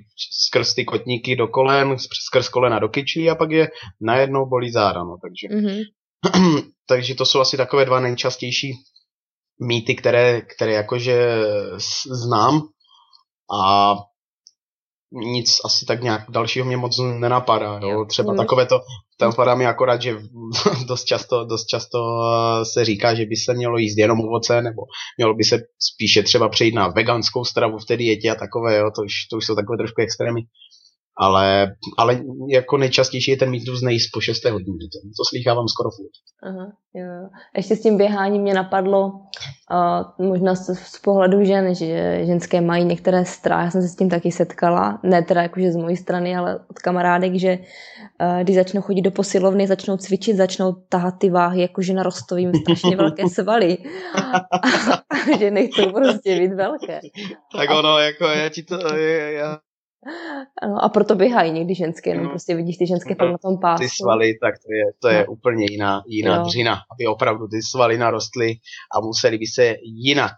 skrz 0.47 0.75
ty 0.75 0.85
kotníky 0.85 1.37
do 1.37 1.49
kolen, 1.49 1.97
skrz 1.99 2.49
kolena 2.49 2.79
do 2.79 2.89
kyčí 2.89 3.31
a 3.31 3.35
pak 3.35 3.51
je 3.51 3.69
najednou 4.01 4.49
bolí 4.49 4.73
záda, 4.73 5.05
no. 5.05 5.17
Takže 5.23 5.57
Mhm. 5.57 5.79
takže 6.89 7.15
to 7.15 7.27
jsou 7.27 7.41
asi 7.41 7.57
takové 7.57 7.85
dva 7.85 8.01
nejčastější 8.01 8.73
mýty, 9.61 9.95
které, 9.95 10.41
které 10.41 10.73
jakože 10.73 11.43
znám 12.11 12.61
a 13.61 13.95
nic 15.13 15.51
asi 15.65 15.87
tak 15.87 16.03
nějak 16.03 16.23
dalšího 16.31 16.67
mě 16.67 16.77
moc 16.77 16.99
nenapadá. 16.99 17.81
Jo? 17.83 18.05
Třeba 18.05 18.35
takové 18.35 18.67
to, 18.67 18.81
tam 19.19 19.33
padá 19.33 19.55
mi 19.55 19.67
akorát, 19.67 20.03
že 20.03 20.19
dost 20.89 21.05
často, 21.05 21.45
dost 21.45 21.67
často 21.67 21.99
eh, 21.99 22.65
se 22.65 22.85
říká, 22.85 23.15
že 23.15 23.27
by 23.27 23.37
se 23.37 23.55
mělo 23.55 23.79
jíst 23.79 23.99
jenom 23.99 24.21
ovoce, 24.21 24.63
nebo 24.63 24.83
mělo 25.17 25.35
by 25.35 25.45
se 25.45 25.59
spíše 25.79 26.23
třeba 26.23 26.49
přejít 26.49 26.75
na 26.75 26.89
veganskou 26.89 27.45
stravu 27.45 27.79
v 27.79 27.85
té 27.85 27.97
dietě 27.97 28.31
a 28.31 28.35
takové, 28.35 28.79
jo? 28.79 28.91
To, 28.97 29.03
už, 29.03 29.13
to 29.31 29.37
už 29.37 29.47
jsou 29.47 29.55
takové 29.55 29.79
trošku 29.79 30.01
extrémy 30.01 30.41
ale, 31.19 31.73
ale 31.99 32.21
jako 32.49 32.77
nejčastější 32.77 33.31
je 33.31 33.37
ten 33.37 33.51
mýtus 33.51 33.83
nejíst 33.83 34.11
po 34.13 34.21
6. 34.21 34.45
hodině. 34.45 34.79
To, 34.93 34.99
to 35.17 35.25
slýchávám 35.29 35.69
skoro 35.69 35.91
furt. 35.91 36.11
Aha, 36.43 36.73
jo. 36.95 37.29
Ještě 37.57 37.77
s 37.77 37.83
tím 37.83 37.97
běháním 37.97 38.43
mě 38.43 38.55
napadlo 38.55 39.07
uh, 39.09 40.27
možná 40.27 40.55
z, 40.55 40.79
z 40.79 40.99
pohledu 40.99 41.45
žen, 41.45 41.75
že 41.75 42.21
ženské 42.27 42.61
mají 42.61 42.85
některé 42.85 43.25
strach. 43.25 43.65
Já 43.65 43.71
jsem 43.71 43.83
se 43.83 43.89
s 43.89 43.97
tím 43.97 44.09
taky 44.09 44.33
setkala, 44.33 45.01
ne 45.03 45.23
teda 45.23 45.43
jakože 45.43 45.73
z 45.73 45.77
mojí 45.77 45.97
strany, 45.97 46.37
ale 46.37 46.61
od 46.71 46.79
kamarádek, 46.79 47.35
že 47.35 47.59
uh, 47.59 48.43
když 48.43 48.57
začnou 48.57 48.81
chodit 48.81 49.03
do 49.03 49.11
posilovny, 49.11 49.67
začnou 49.67 49.97
cvičit, 49.97 50.37
začnou 50.37 50.73
tahat 50.89 51.15
ty 51.19 51.31
váhy, 51.31 51.61
jakože 51.61 51.95
na 51.95 52.03
rostovým 52.03 52.53
strašně 52.55 52.97
velké 52.97 53.29
svaly. 53.35 53.79
a, 54.15 55.39
že 55.39 55.51
nechcou 55.51 55.93
prostě 55.93 56.39
být 56.39 56.55
velké. 56.55 57.01
Tak 57.57 57.71
ono, 57.71 57.99
jako 57.99 58.25
já 58.25 58.49
ti 58.49 58.63
to, 58.63 58.97
já 58.97 59.59
ano, 60.63 60.85
a 60.85 60.89
proto 60.89 61.15
běhají 61.15 61.53
někdy 61.53 61.75
ženské, 61.75 62.11
jenom 62.11 62.25
no. 62.25 62.31
prostě 62.31 62.55
vidíš 62.55 62.77
ty 62.77 62.87
ženské 62.87 63.17
no, 63.21 63.33
na 63.33 63.39
tom 63.39 63.61
pásu. 63.61 63.83
Ty 63.83 63.89
svaly, 63.89 64.35
tak 64.43 64.55
to 64.55 64.73
je, 64.75 64.85
to 65.03 65.09
je 65.09 65.25
no. 65.27 65.33
úplně 65.33 65.67
jiná, 65.71 66.03
jiná 66.07 66.37
jo. 66.37 66.43
dřina, 66.43 66.73
aby 66.73 67.07
opravdu 67.07 67.49
ty 67.49 67.63
svaly 67.63 67.99
narostly 67.99 68.55
a 68.97 69.01
museli 69.01 69.39
by 69.39 69.47
se 69.47 69.75
jinak, 69.83 70.37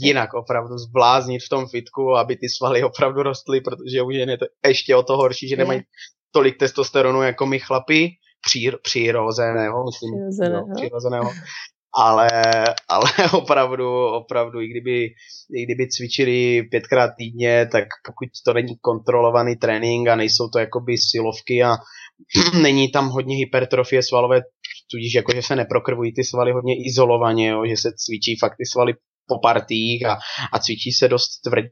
jinak 0.00 0.34
opravdu 0.34 0.78
zbláznit 0.78 1.42
v 1.42 1.48
tom 1.48 1.66
fitku, 1.66 2.16
aby 2.16 2.36
ty 2.36 2.48
svaly 2.48 2.82
opravdu 2.84 3.22
rostly, 3.22 3.60
protože 3.60 4.02
u 4.02 4.10
žen 4.10 4.30
je 4.30 4.38
to 4.38 4.46
ještě 4.66 4.96
o 4.96 5.02
to 5.02 5.16
horší, 5.16 5.48
že 5.48 5.56
nemají 5.56 5.80
tolik 6.30 6.58
testosteronu 6.58 7.22
jako 7.22 7.46
my 7.46 7.58
chlapi, 7.58 8.10
přír, 8.46 8.78
přirozeného, 8.82 9.84
myslím, 9.84 10.10
přirozeného. 10.14 10.66
No, 10.68 10.74
přirozeného 10.74 11.30
ale, 11.96 12.28
ale 12.88 13.10
opravdu, 13.32 14.06
opravdu, 14.06 14.60
i 14.60 14.68
kdyby, 14.68 15.04
i 15.56 15.64
kdyby 15.64 15.88
cvičili 15.88 16.62
pětkrát 16.62 17.10
týdně, 17.18 17.68
tak 17.72 17.84
pokud 18.06 18.28
to 18.44 18.52
není 18.54 18.78
kontrolovaný 18.80 19.56
trénink 19.56 20.08
a 20.08 20.16
nejsou 20.16 20.48
to 20.48 20.58
jakoby 20.58 20.98
silovky 20.98 21.62
a 21.62 21.76
není 22.62 22.90
tam 22.90 23.08
hodně 23.08 23.36
hypertrofie 23.36 24.02
svalové, 24.02 24.40
tudíž 24.90 25.14
jako, 25.14 25.32
že 25.34 25.42
se 25.42 25.56
neprokrvují 25.56 26.14
ty 26.14 26.24
svaly 26.24 26.52
hodně 26.52 26.74
izolovaně, 26.86 27.48
jo, 27.48 27.66
že 27.66 27.76
se 27.76 27.92
cvičí 27.96 28.36
fakt 28.40 28.56
ty 28.56 28.66
svaly 28.66 28.94
po 29.28 29.38
partích 29.38 30.06
a, 30.06 30.18
a 30.52 30.58
cvičí 30.58 30.92
se 30.92 31.08
dost 31.08 31.40
tvrdě 31.40 31.70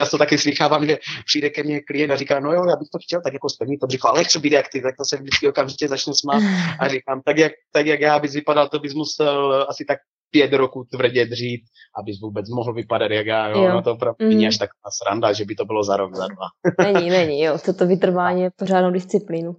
já 0.00 0.06
to 0.06 0.18
taky 0.18 0.38
slychávám, 0.38 0.86
že 0.86 0.98
přijde 1.26 1.50
ke 1.50 1.62
mně 1.62 1.80
klient 1.80 2.10
a 2.10 2.16
říká, 2.16 2.40
no 2.40 2.52
jo, 2.52 2.64
já 2.68 2.76
bych 2.76 2.88
to 2.92 2.98
chtěl 3.02 3.20
tak 3.22 3.32
jako 3.32 3.48
spevnit 3.48 3.80
to 3.80 3.86
břicho, 3.86 4.08
ale 4.08 4.20
jak 4.20 4.32
to 4.32 4.40
být 4.40 4.52
jak 4.52 4.68
ty, 4.72 4.80
tak 4.80 4.96
to 4.96 5.04
se 5.04 5.16
vždycky 5.16 5.48
okamžitě 5.48 5.88
začne 5.88 6.14
smát 6.14 6.42
a 6.80 6.88
říkám, 6.88 7.22
tak 7.24 7.38
jak, 7.38 7.52
tak 7.72 7.86
jak 7.86 8.00
já 8.00 8.18
bys 8.18 8.34
vypadal, 8.34 8.68
to 8.68 8.78
bys 8.78 8.94
musel 8.94 9.66
asi 9.68 9.84
tak 9.84 9.98
pět 10.30 10.52
roků 10.52 10.84
tvrdě 10.92 11.26
dřít, 11.26 11.60
abys 11.98 12.20
vůbec 12.20 12.50
mohl 12.50 12.74
vypadat 12.74 13.10
jak 13.10 13.26
já, 13.26 13.48
jo, 13.48 13.62
jo. 13.62 13.72
no 13.72 13.82
to 13.82 13.92
opravdu 13.92 14.16
mm. 14.24 14.28
není 14.28 14.46
až 14.46 14.58
tak 14.58 14.70
sranda, 15.02 15.32
že 15.32 15.44
by 15.44 15.54
to 15.54 15.64
bylo 15.64 15.84
za 15.84 15.96
rok, 15.96 16.14
za 16.14 16.26
dva. 16.26 16.46
není, 16.92 17.10
není, 17.10 17.42
jo, 17.42 17.58
toto 17.64 17.86
vytrvání 17.86 18.42
je 18.42 18.50
pořádnou 18.56 18.90
disciplínu. 18.90 19.56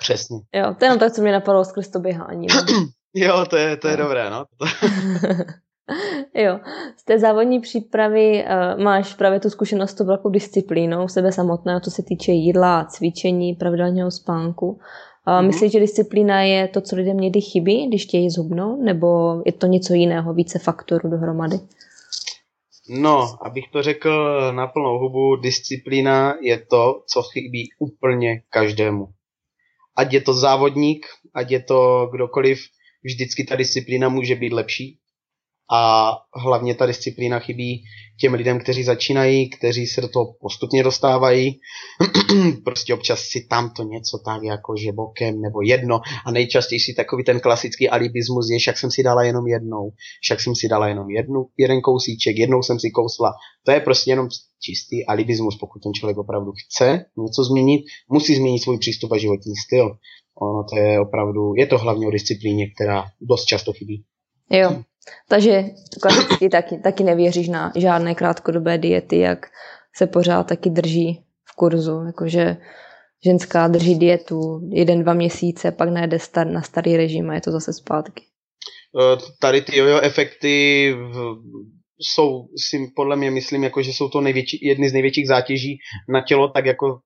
Přesně. 0.00 0.36
Jo, 0.54 0.74
to 0.78 0.84
je 0.84 0.86
jenom 0.86 0.98
tak, 0.98 1.12
co 1.12 1.22
mě 1.22 1.32
napadlo 1.32 1.64
skrz 1.64 1.88
to 1.88 1.98
běhání. 1.98 2.46
No. 2.46 2.86
jo, 3.14 3.46
to 3.50 3.56
je, 3.56 3.76
to 3.76 3.88
je 3.88 3.96
dobré, 3.96 4.30
no. 4.30 4.44
jo, 6.34 6.60
z 6.96 7.04
té 7.04 7.18
závodní 7.18 7.60
přípravy 7.60 8.44
uh, 8.44 8.82
máš 8.82 9.14
právě 9.14 9.40
tu 9.40 9.50
zkušenost 9.50 9.90
s 9.90 9.94
tou 9.94 10.04
velkou 10.04 10.30
disciplínou 10.30 11.08
sebe 11.08 11.32
samotného, 11.32 11.80
co 11.80 11.90
se 11.90 12.02
týče 12.02 12.32
jídla, 12.32 12.84
cvičení, 12.84 13.54
pravidelného 13.54 14.10
spánku. 14.10 14.68
Uh, 14.68 14.76
mm-hmm. 15.26 15.46
Myslíš, 15.46 15.72
že 15.72 15.80
disciplína 15.80 16.42
je 16.42 16.68
to, 16.68 16.80
co 16.80 16.96
lidem 16.96 17.16
někdy 17.16 17.40
chybí, 17.40 17.86
když 17.86 18.06
chtějí 18.06 18.30
zhubnout, 18.30 18.80
nebo 18.80 19.42
je 19.46 19.52
to 19.52 19.66
něco 19.66 19.94
jiného, 19.94 20.34
více 20.34 20.58
faktorů 20.58 21.10
dohromady? 21.10 21.56
No, 22.90 23.36
abych 23.42 23.64
to 23.72 23.82
řekl 23.82 24.52
na 24.52 24.66
plnou 24.66 24.98
hubu, 24.98 25.36
disciplína 25.36 26.34
je 26.42 26.58
to, 26.58 27.02
co 27.12 27.22
chybí 27.22 27.68
úplně 27.78 28.42
každému. 28.50 29.08
Ať 29.96 30.12
je 30.12 30.20
to 30.20 30.34
závodník, 30.34 31.06
ať 31.34 31.50
je 31.50 31.60
to 31.60 32.08
kdokoliv, 32.12 32.58
vždycky 33.04 33.44
ta 33.44 33.56
disciplína 33.56 34.08
může 34.08 34.34
být 34.34 34.52
lepší 34.52 34.98
a 35.72 36.12
hlavně 36.34 36.74
ta 36.74 36.86
disciplína 36.86 37.38
chybí 37.38 37.84
těm 38.20 38.34
lidem, 38.34 38.60
kteří 38.60 38.84
začínají, 38.84 39.50
kteří 39.50 39.86
se 39.86 40.00
do 40.00 40.08
toho 40.08 40.34
postupně 40.40 40.82
dostávají. 40.82 41.60
prostě 42.64 42.94
občas 42.94 43.20
si 43.20 43.46
tam 43.50 43.70
to 43.70 43.82
něco 43.82 44.18
tak 44.24 44.42
jako 44.42 44.76
že 44.76 44.92
bokem 44.92 45.40
nebo 45.40 45.62
jedno 45.62 46.00
a 46.26 46.30
nejčastější 46.30 46.94
takový 46.94 47.24
ten 47.24 47.40
klasický 47.40 47.88
alibismus 47.88 48.50
je, 48.50 48.58
však 48.58 48.78
jsem 48.78 48.90
si 48.90 49.02
dala 49.02 49.22
jenom 49.22 49.46
jednou, 49.46 49.92
však 50.22 50.40
jsem 50.40 50.54
si 50.54 50.68
dala 50.68 50.88
jenom 50.88 51.10
jednu, 51.10 51.46
jeden 51.58 51.80
kousíček, 51.80 52.36
jednou 52.36 52.62
jsem 52.62 52.80
si 52.80 52.90
kousla. 52.90 53.32
To 53.64 53.70
je 53.72 53.80
prostě 53.80 54.10
jenom 54.10 54.28
čistý 54.62 55.06
alibismus, 55.06 55.56
pokud 55.56 55.82
ten 55.82 55.94
člověk 55.94 56.18
opravdu 56.18 56.52
chce 56.52 57.04
něco 57.18 57.44
změnit, 57.44 57.84
musí 58.10 58.34
změnit 58.34 58.58
svůj 58.58 58.78
přístup 58.78 59.12
a 59.12 59.18
životní 59.18 59.52
styl. 59.66 59.96
Ono 60.40 60.64
to 60.64 60.78
je 60.78 61.00
opravdu, 61.00 61.54
je 61.56 61.66
to 61.66 61.78
hlavně 61.78 62.06
o 62.06 62.10
disciplíně, 62.10 62.66
která 62.74 63.04
dost 63.20 63.44
často 63.44 63.72
chybí. 63.72 64.04
Jo, 64.50 64.82
takže 65.28 65.64
klasicky 66.02 66.48
taky, 66.48 66.78
taky 66.78 67.04
nevěříš 67.04 67.48
na 67.48 67.72
žádné 67.76 68.14
krátkodobé 68.14 68.78
diety, 68.78 69.18
jak 69.18 69.46
se 69.96 70.06
pořád 70.06 70.46
taky 70.46 70.70
drží 70.70 71.24
v 71.44 71.56
kurzu, 71.56 72.02
jakože 72.06 72.56
ženská 73.24 73.68
drží 73.68 73.98
dietu 73.98 74.60
jeden, 74.72 75.02
dva 75.02 75.14
měsíce, 75.14 75.72
pak 75.72 75.88
najde 75.88 76.18
star, 76.18 76.46
na 76.46 76.62
starý 76.62 76.96
režim 76.96 77.30
a 77.30 77.34
je 77.34 77.40
to 77.40 77.50
zase 77.50 77.72
zpátky. 77.72 78.24
E, 78.24 79.16
tady 79.40 79.62
ty 79.62 79.78
jojo 79.78 80.00
efekty 80.00 80.94
jsou, 81.98 82.48
si 82.56 82.92
podle 82.96 83.16
mě 83.16 83.30
myslím, 83.30 83.64
jako, 83.64 83.82
že 83.82 83.90
jsou 83.90 84.08
to 84.08 84.20
největší, 84.20 84.58
jedny 84.62 84.88
z 84.88 84.92
největších 84.92 85.28
zátěží 85.28 85.78
na 86.08 86.20
tělo, 86.20 86.48
tak 86.48 86.66
jako 86.66 87.00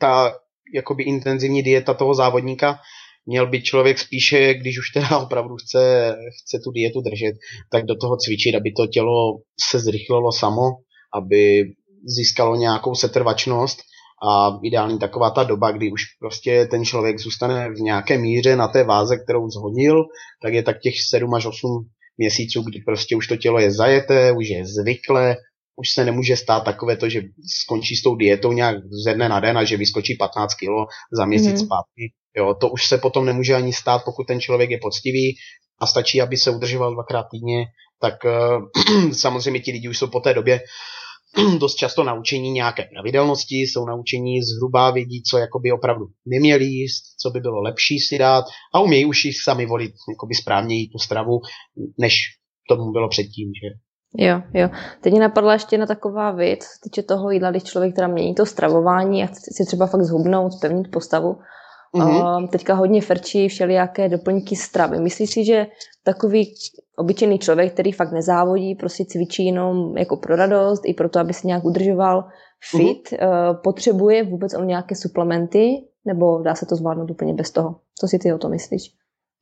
ta 0.00 0.34
jakoby 0.74 1.02
intenzivní 1.02 1.62
dieta 1.62 1.94
toho 1.94 2.14
závodníka, 2.14 2.78
měl 3.26 3.46
by 3.46 3.62
člověk 3.62 3.98
spíše, 3.98 4.54
když 4.54 4.78
už 4.78 4.90
teda 4.90 5.18
opravdu 5.26 5.56
chce, 5.56 6.14
chce 6.42 6.58
tu 6.64 6.70
dietu 6.70 7.00
držet, 7.00 7.34
tak 7.72 7.84
do 7.84 7.94
toho 7.94 8.16
cvičit, 8.16 8.54
aby 8.54 8.72
to 8.72 8.86
tělo 8.86 9.38
se 9.70 9.78
zrychlilo 9.78 10.32
samo, 10.32 10.62
aby 11.14 11.62
získalo 12.16 12.56
nějakou 12.56 12.94
setrvačnost 12.94 13.78
a 14.28 14.58
ideální 14.62 14.98
taková 14.98 15.30
ta 15.30 15.44
doba, 15.44 15.70
kdy 15.70 15.92
už 15.92 16.00
prostě 16.20 16.66
ten 16.70 16.84
člověk 16.84 17.18
zůstane 17.18 17.70
v 17.70 17.80
nějaké 17.80 18.18
míře 18.18 18.56
na 18.56 18.68
té 18.68 18.84
váze, 18.84 19.16
kterou 19.16 19.50
zhodil, 19.50 20.04
tak 20.42 20.54
je 20.54 20.62
tak 20.62 20.80
těch 20.80 20.94
7 21.08 21.34
až 21.34 21.46
8 21.46 21.88
měsíců, 22.18 22.62
kdy 22.62 22.78
prostě 22.86 23.16
už 23.16 23.26
to 23.26 23.36
tělo 23.36 23.58
je 23.58 23.70
zajeté, 23.70 24.32
už 24.32 24.48
je 24.48 24.66
zvyklé, 24.66 25.36
už 25.76 25.90
se 25.90 26.04
nemůže 26.04 26.36
stát 26.36 26.64
takové 26.64 26.96
to, 26.96 27.08
že 27.08 27.22
skončí 27.62 27.96
s 27.96 28.02
tou 28.02 28.14
dietou 28.14 28.52
nějak 28.52 28.76
ze 29.04 29.14
dne 29.14 29.28
na 29.28 29.40
den 29.40 29.58
a 29.58 29.64
že 29.64 29.76
vyskočí 29.76 30.16
15 30.18 30.54
kilo 30.54 30.86
za 31.12 31.26
měsíc 31.26 31.60
mm. 31.60 31.66
zpátky. 31.66 32.12
Jo, 32.36 32.54
to 32.60 32.68
už 32.68 32.88
se 32.88 32.98
potom 32.98 33.26
nemůže 33.26 33.54
ani 33.54 33.72
stát, 33.72 34.04
pokud 34.04 34.26
ten 34.26 34.40
člověk 34.40 34.70
je 34.70 34.78
poctivý 34.82 35.36
a 35.78 35.86
stačí, 35.86 36.20
aby 36.20 36.36
se 36.36 36.50
udržoval 36.50 36.94
dvakrát 36.94 37.26
týdně, 37.30 37.64
tak 38.00 38.14
uh, 38.24 39.12
samozřejmě 39.12 39.60
ti 39.60 39.72
lidi 39.72 39.88
už 39.88 39.98
jsou 39.98 40.06
po 40.06 40.20
té 40.20 40.34
době 40.34 40.60
dost 41.58 41.74
často 41.74 42.04
naučení 42.04 42.50
nějaké 42.50 42.84
pravidelnosti, 42.92 43.56
jsou 43.56 43.86
naučení 43.86 44.42
zhruba 44.42 44.90
vědí, 44.90 45.22
co 45.22 45.38
jakoby 45.38 45.72
opravdu 45.72 46.06
neměli 46.26 46.64
jíst, 46.64 47.02
co 47.22 47.30
by 47.30 47.40
bylo 47.40 47.60
lepší 47.60 47.98
si 47.98 48.18
dát 48.18 48.44
a 48.74 48.80
umějí 48.80 49.04
už 49.04 49.22
si 49.22 49.28
sami 49.44 49.66
volit 49.66 49.92
jakoby 50.12 50.34
správně 50.34 50.76
tu 50.92 50.98
stravu, 50.98 51.40
než 51.98 52.16
tomu 52.68 52.92
bylo 52.92 53.08
předtím, 53.08 53.48
že 53.62 53.84
Jo, 54.16 54.42
jo. 54.54 54.68
Teď 55.00 55.12
mě 55.12 55.20
napadla 55.20 55.52
ještě 55.52 55.78
na 55.78 55.86
taková 55.86 56.30
věc, 56.30 56.60
týče 56.82 57.02
toho 57.02 57.30
jídla, 57.30 57.50
když 57.50 57.62
člověk 57.62 57.94
teda 57.94 58.08
mění 58.08 58.34
to 58.34 58.46
stravování 58.46 59.22
a 59.22 59.26
chce 59.26 59.40
si 59.56 59.66
třeba 59.66 59.86
fakt 59.86 60.02
zhubnout, 60.02 60.52
spevnit 60.52 60.90
postavu. 60.90 61.36
Mm-hmm. 61.94 62.48
Teďka 62.48 62.74
hodně 62.74 63.02
frčí 63.02 63.48
všelijaké 63.48 64.08
doplňky 64.08 64.56
stravy. 64.56 65.00
Myslíš 65.00 65.30
si, 65.30 65.44
že 65.44 65.66
takový 66.04 66.54
obyčejný 66.96 67.38
člověk, 67.38 67.72
který 67.72 67.92
fakt 67.92 68.12
nezávodí, 68.12 68.74
prostě 68.74 69.04
cvičí 69.04 69.46
jenom 69.46 69.96
jako 69.96 70.16
pro 70.16 70.36
radost, 70.36 70.82
i 70.86 70.94
proto, 70.94 71.18
aby 71.18 71.32
se 71.32 71.46
nějak 71.46 71.64
udržoval 71.64 72.24
fit, 72.70 73.10
mm-hmm. 73.10 73.60
potřebuje 73.64 74.24
vůbec 74.24 74.54
on 74.54 74.66
nějaké 74.66 74.94
suplementy, 74.94 75.84
nebo 76.04 76.42
dá 76.42 76.54
se 76.54 76.66
to 76.66 76.76
zvládnout 76.76 77.10
úplně 77.10 77.34
bez 77.34 77.50
toho? 77.50 77.76
Co 78.00 78.08
si 78.08 78.18
ty 78.18 78.32
o 78.32 78.38
to 78.38 78.48
myslíš? 78.48 78.82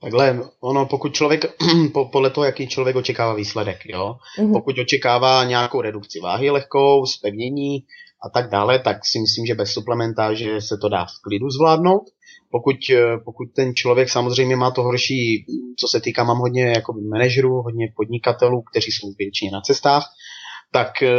Takhle, 0.02 0.40
ono, 0.60 0.86
pokud 0.86 1.14
člověk, 1.14 1.44
po, 1.92 2.04
podle 2.04 2.30
toho, 2.30 2.44
jaký 2.44 2.68
člověk 2.68 2.96
očekává 2.96 3.34
výsledek, 3.34 3.78
jo, 3.86 4.14
mm-hmm. 4.38 4.52
pokud 4.52 4.78
očekává 4.78 5.44
nějakou 5.44 5.80
redukci 5.80 6.20
váhy 6.20 6.50
lehkou, 6.50 7.06
spevnění 7.06 7.84
a 8.26 8.30
tak 8.30 8.50
dále, 8.50 8.78
tak 8.78 9.06
si 9.06 9.18
myslím, 9.20 9.46
že 9.46 9.54
bez 9.54 9.70
suplementáže 9.70 10.60
se 10.60 10.76
to 10.76 10.88
dá 10.88 11.04
v 11.04 11.22
klidu 11.24 11.50
zvládnout. 11.50 12.02
Pokud, 12.52 12.76
eh, 12.90 13.18
pokud 13.24 13.44
ten 13.56 13.74
člověk 13.74 14.08
samozřejmě 14.08 14.56
má 14.56 14.70
to 14.70 14.82
horší, 14.82 15.46
co 15.78 15.88
se 15.88 16.00
týká, 16.00 16.24
mám 16.24 16.38
hodně 16.38 16.64
jako 16.64 16.94
manažerů, 17.10 17.62
hodně 17.62 17.92
podnikatelů, 17.96 18.62
kteří 18.62 18.92
jsou 18.92 19.12
většině 19.18 19.50
na 19.50 19.60
cestách, 19.60 20.10
tak 20.72 21.02
eh, 21.02 21.10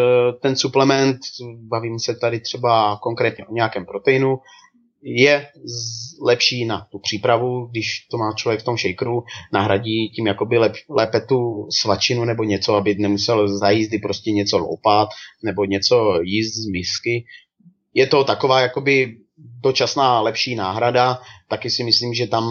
ten 0.42 0.56
suplement, 0.56 1.18
bavím 1.58 2.00
se 2.00 2.16
tady 2.16 2.40
třeba 2.40 3.00
konkrétně 3.04 3.46
o 3.46 3.54
nějakém 3.54 3.86
proteinu, 3.86 4.38
je 5.04 5.48
lepší 6.22 6.66
na 6.66 6.88
tu 6.92 7.00
přípravu, 7.00 7.68
když 7.72 8.08
to 8.12 8.18
má 8.18 8.34
člověk 8.34 8.62
v 8.62 8.63
tom 8.63 8.78
shakeru, 8.78 9.24
nahradí 9.54 10.10
tím 10.10 10.28
jakoby 10.28 10.58
lep, 10.58 10.74
lépe 10.90 11.22
tu 11.22 11.68
svačinu 11.82 12.25
nebo 12.25 12.44
něco, 12.44 12.75
aby 12.75 12.96
nemusel 12.96 13.58
za 13.58 13.70
jízdy 13.70 14.00
prostě 14.00 14.32
něco 14.32 14.58
loupat 14.58 15.10
nebo 15.44 15.66
něco 15.66 16.20
jíst 16.22 16.56
z 16.56 16.68
misky. 16.68 17.25
Je 17.94 18.08
to 18.08 18.24
taková 18.24 18.62
jakoby 18.62 19.18
dočasná 19.63 20.22
lepší 20.22 20.55
náhrada, 20.55 21.20
taky 21.50 21.70
si 21.70 21.84
myslím, 21.84 22.13
že 22.13 22.27
tam 22.27 22.43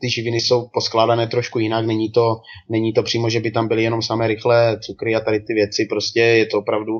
ty 0.00 0.10
živiny 0.10 0.40
jsou 0.40 0.68
poskládané 0.72 1.26
trošku 1.26 1.58
jinak, 1.58 1.86
není 1.86 2.10
to, 2.10 2.36
není 2.68 2.92
to 2.92 3.02
přímo, 3.02 3.30
že 3.30 3.40
by 3.40 3.50
tam 3.50 3.68
byly 3.68 3.82
jenom 3.82 4.02
samé 4.02 4.26
rychlé 4.28 4.78
cukry 4.80 5.14
a 5.14 5.20
tady 5.20 5.40
ty 5.40 5.54
věci, 5.54 5.86
prostě 5.90 6.20
je 6.20 6.46
to 6.46 6.58
opravdu, 6.58 6.92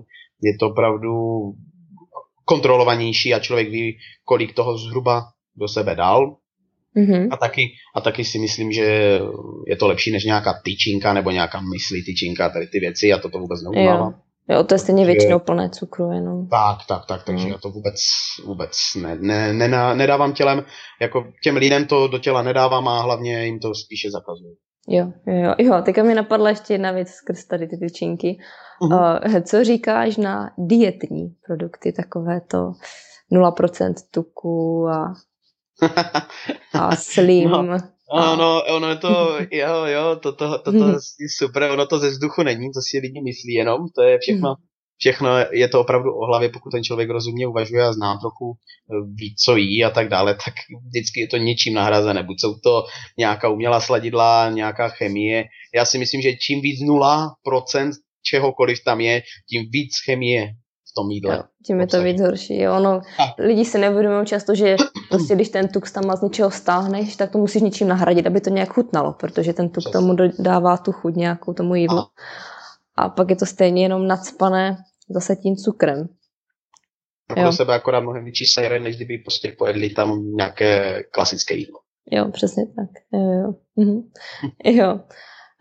je 0.43 0.57
to 0.61 0.67
opravdu 0.67 1.11
kontrolovanější 2.45 3.35
a 3.35 3.41
člověk 3.41 3.71
ví, 3.71 3.99
kolik 4.25 4.55
toho 4.55 4.79
zhruba 4.79 5.23
do 5.57 5.69
sebe 5.69 5.95
dal. 5.95 6.37
Mm-hmm. 6.97 7.29
A, 7.31 7.37
taky, 7.37 7.69
a 7.95 8.01
taky 8.01 8.25
si 8.25 8.39
myslím, 8.39 8.73
že 8.73 9.21
je 9.67 9.77
to 9.77 9.89
lepší 9.89 10.13
než 10.13 10.25
nějaká 10.25 10.61
tyčinka 10.65 11.13
nebo 11.13 11.31
nějaká 11.31 11.61
myslí 11.61 12.05
tyčinka, 12.05 12.49
tady 12.49 12.67
ty 12.67 12.81
věci, 12.81 13.09
já 13.09 13.19
to, 13.19 13.29
to 13.29 13.39
vůbec 13.39 13.61
neumávám. 13.63 14.24
Jo, 14.49 14.65
to 14.65 14.75
je 14.75 14.79
stejně 14.79 15.07
většinou 15.07 15.39
plné 15.39 15.71
cukru 15.71 16.13
jenom. 16.13 16.49
Tak, 16.49 16.79
tak, 16.89 17.07
tak, 17.07 17.25
takže 17.25 17.47
mm. 17.47 17.53
já 17.53 17.59
to 17.59 17.71
vůbec, 17.71 17.95
vůbec 18.47 18.71
ne, 18.97 19.17
ne, 19.21 19.53
ne, 19.53 19.95
nedávám 19.95 20.33
tělem, 20.33 20.65
jako 21.01 21.25
těm 21.43 21.57
lidem 21.57 21.87
to 21.87 22.09
do 22.09 22.19
těla 22.19 22.43
nedávám 22.43 22.89
a 22.89 23.01
hlavně 23.01 23.45
jim 23.45 23.59
to 23.59 23.75
spíše 23.75 24.11
zakazuju. 24.11 24.55
Jo, 24.89 25.13
jo, 25.27 25.55
jo. 25.59 25.83
Teďka 25.83 26.03
mi 26.03 26.15
napadla 26.15 26.49
ještě 26.49 26.75
jedna 26.75 26.93
věc 26.93 27.09
skrz 27.09 27.45
tady 27.45 27.67
ty 27.67 27.77
tyčinky. 27.77 28.39
Uh-huh. 28.83 29.21
Uh, 29.27 29.41
co 29.41 29.65
říkáš 29.65 30.17
na 30.17 30.51
dietní 30.59 31.35
produkty, 31.47 31.93
takové 31.93 32.41
to 32.41 32.73
0% 33.33 33.95
tuku 34.11 34.87
a, 34.89 35.15
a 36.73 36.97
slim? 36.97 37.51
No. 37.51 37.79
Ano, 38.15 38.63
ono 38.69 38.89
je 38.89 38.97
to, 38.97 39.39
jo, 39.51 39.85
jo, 39.85 40.17
to, 40.17 40.33
to, 40.33 40.59
to, 40.59 40.73
to 40.73 40.89
je 40.89 41.29
super, 41.39 41.63
ono 41.63 41.87
to 41.87 41.99
ze 41.99 42.11
vzduchu 42.11 42.43
není, 42.43 42.71
to 42.73 42.81
si 42.83 42.99
lidi 42.99 43.21
myslí 43.23 43.53
jenom, 43.53 43.89
to 43.95 44.03
je 44.03 44.19
všechno, 44.19 44.55
všechno 44.99 45.29
je 45.53 45.69
to 45.69 45.81
opravdu 45.81 46.11
o 46.15 46.27
hlavě, 46.27 46.49
pokud 46.49 46.71
ten 46.71 46.85
člověk 46.85 47.11
rozumně 47.11 47.47
uvažuje 47.47 47.85
a 47.85 47.93
zná 47.93 48.19
trochu, 48.19 48.55
eh, 48.55 49.07
ví, 49.15 49.35
co 49.45 49.57
jí 49.57 49.85
a 49.85 49.91
tak 49.91 50.09
dále, 50.09 50.35
tak 50.35 50.55
vždycky 50.87 51.21
je 51.21 51.29
to 51.29 51.37
něčím 51.37 51.75
nahrazené. 51.75 52.23
Buď 52.23 52.41
jsou 52.41 52.55
to 52.55 52.85
nějaká 53.19 53.49
umělá 53.49 53.81
sladidla, 53.81 54.51
nějaká 54.51 54.89
chemie. 54.89 55.45
Já 55.75 55.85
si 55.85 55.99
myslím, 55.99 56.23
že 56.23 56.37
čím 56.37 56.61
víc 56.61 56.81
0% 56.81 57.91
čehokoliv 58.23 58.85
tam 58.85 59.01
je, 59.01 59.23
tím 59.51 59.63
víc 59.71 59.93
chemie 60.05 60.55
v 60.95 61.01
tom 61.01 61.11
jídle. 61.11 61.37
Jo, 61.37 61.43
tím 61.67 61.81
je 61.81 61.87
to 61.87 62.03
víc 62.03 62.21
horší. 62.21 62.59
Jo. 62.61 62.77
Ono, 62.77 63.01
lidi 63.39 63.65
si 63.65 63.79
neuvědomují 63.79 64.27
často, 64.27 64.55
že 64.55 64.77
prostě 65.11 65.35
když 65.35 65.49
ten 65.49 65.69
tuk 65.69 65.91
tam 65.91 66.17
z 66.17 66.23
něčeho 66.23 66.51
stáhneš, 66.51 67.17
tak 67.17 67.31
to 67.31 67.39
musíš 67.39 67.63
něčím 67.63 67.89
nahradit, 67.89 68.27
aby 68.27 68.41
to 68.41 68.51
nějak 68.51 68.69
chutnalo, 68.69 69.13
protože 69.13 69.53
ten 69.53 69.69
tuk 69.69 69.85
Přesně. 69.85 69.93
tomu 69.93 70.17
dává 70.39 70.77
tu 70.77 70.93
chuť 70.93 71.15
nějakou 71.15 71.53
tomu 71.53 71.75
jídlu. 71.75 71.99
Aha. 71.99 72.11
A 72.97 73.09
pak 73.09 73.31
je 73.31 73.37
to 73.37 73.47
stejně 73.47 73.83
jenom 73.83 74.07
nadspané 74.07 74.77
zase 75.11 75.37
tím 75.37 75.57
cukrem. 75.57 76.09
Pro 77.27 77.53
sebe 77.53 77.75
akorát 77.75 78.01
mnohem 78.01 78.25
větší 78.25 78.47
sejre, 78.47 78.81
než 78.81 78.97
kdyby 78.97 79.19
prostě 79.19 79.55
pojedli 79.59 79.91
tam 79.91 80.37
nějaké 80.37 81.03
klasické 81.11 81.55
jídlo. 81.55 81.79
Jo, 82.11 82.31
přesně 82.33 82.67
tak. 82.67 82.91
Jo, 83.13 83.33
jo. 83.33 83.55
Mhm. 83.77 84.03
jo. 84.65 84.95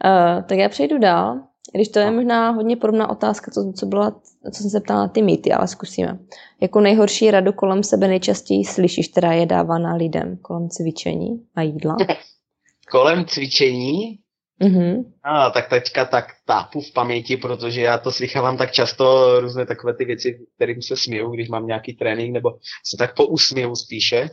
Uh, 0.06 0.44
tak 0.44 0.58
já 0.58 0.70
přejdu 0.70 0.98
dál. 0.98 1.40
Když 1.72 1.90
to 1.90 2.00
je 2.00 2.12
možná 2.12 2.50
hodně 2.50 2.76
podobná 2.76 3.10
otázka, 3.10 3.52
co, 3.52 3.74
co, 3.76 3.86
byla, 3.86 4.12
co 4.54 4.62
jsem 4.62 4.70
se 4.70 4.80
ptala 4.80 5.00
na 5.00 5.08
ty 5.08 5.22
mýty, 5.22 5.52
ale 5.52 5.68
zkusíme. 5.68 6.20
Jako 6.62 6.82
nejhorší 6.82 7.32
radu 7.32 7.54
kolem 7.54 7.84
sebe 7.84 8.08
nejčastěji 8.08 8.66
slyšíš, 8.66 9.08
která 9.08 9.34
je 9.34 9.46
dávána 9.46 9.96
lidem 9.96 10.38
kolem 10.38 10.70
cvičení 10.70 11.46
a 11.56 11.62
jídla? 11.62 11.98
kolem 12.92 13.26
cvičení? 13.26 14.20
Mm-hmm. 14.62 15.04
A, 15.24 15.50
tak 15.50 15.70
teďka 15.70 16.06
tak 16.06 16.26
tápu 16.46 16.82
v 16.82 16.94
paměti, 16.94 17.38
protože 17.38 17.82
já 17.82 17.98
to 17.98 18.12
slychávám 18.12 18.58
tak 18.58 18.72
často, 18.72 19.40
různé 19.40 19.66
takové 19.66 19.94
ty 19.94 20.06
věci, 20.06 20.40
kterým 20.56 20.82
se 20.82 20.96
směju, 20.96 21.32
když 21.32 21.50
mám 21.50 21.68
nějaký 21.68 21.94
trénink, 21.94 22.34
nebo 22.34 22.50
se 22.86 22.98
tak 22.98 23.16
pousměju 23.16 23.76
spíše. 23.76 24.30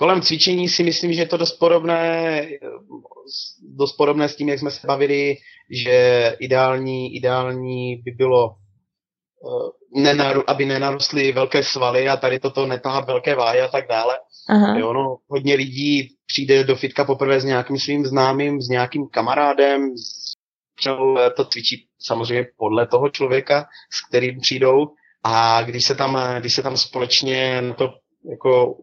Kolem 0.00 0.22
cvičení 0.22 0.68
si 0.68 0.82
myslím, 0.82 1.12
že 1.12 1.22
je 1.22 1.26
to 1.26 1.36
dost 1.36 1.52
podobné, 1.52 2.46
dost 3.76 3.92
podobné 3.92 4.28
s 4.28 4.36
tím, 4.36 4.48
jak 4.48 4.58
jsme 4.58 4.70
se 4.70 4.86
bavili, 4.86 5.36
že 5.70 6.36
ideální, 6.40 7.16
ideální 7.16 7.96
by 7.96 8.10
bylo, 8.10 8.50
eh, 8.50 10.00
nenaru, 10.00 10.50
aby 10.50 10.64
nenarostly 10.64 11.32
velké 11.32 11.62
svaly 11.62 12.08
a 12.08 12.16
tady 12.16 12.40
toto 12.40 12.66
netáhat 12.66 13.06
velké 13.06 13.34
váhy 13.34 13.60
a 13.60 13.68
tak 13.68 13.88
dále. 13.88 14.14
Aha. 14.48 14.78
Jo, 14.78 14.92
no, 14.92 15.16
hodně 15.28 15.54
lidí 15.54 16.08
přijde 16.26 16.64
do 16.64 16.76
fitka 16.76 17.04
poprvé 17.04 17.40
s 17.40 17.44
nějakým 17.44 17.78
svým 17.78 18.06
známým, 18.06 18.60
s 18.60 18.68
nějakým 18.68 19.08
kamarádem, 19.08 19.94
to 21.36 21.44
cvičí 21.44 21.88
samozřejmě 21.98 22.46
podle 22.56 22.86
toho 22.86 23.08
člověka, 23.08 23.66
s 23.92 24.08
kterým 24.08 24.40
přijdou 24.40 24.86
a 25.24 25.62
když 25.62 25.84
se 25.84 25.94
tam, 25.94 26.18
když 26.38 26.54
se 26.54 26.62
tam 26.62 26.76
společně 26.76 27.62
na 27.62 27.74
to 27.74 27.90
jako 28.30 28.76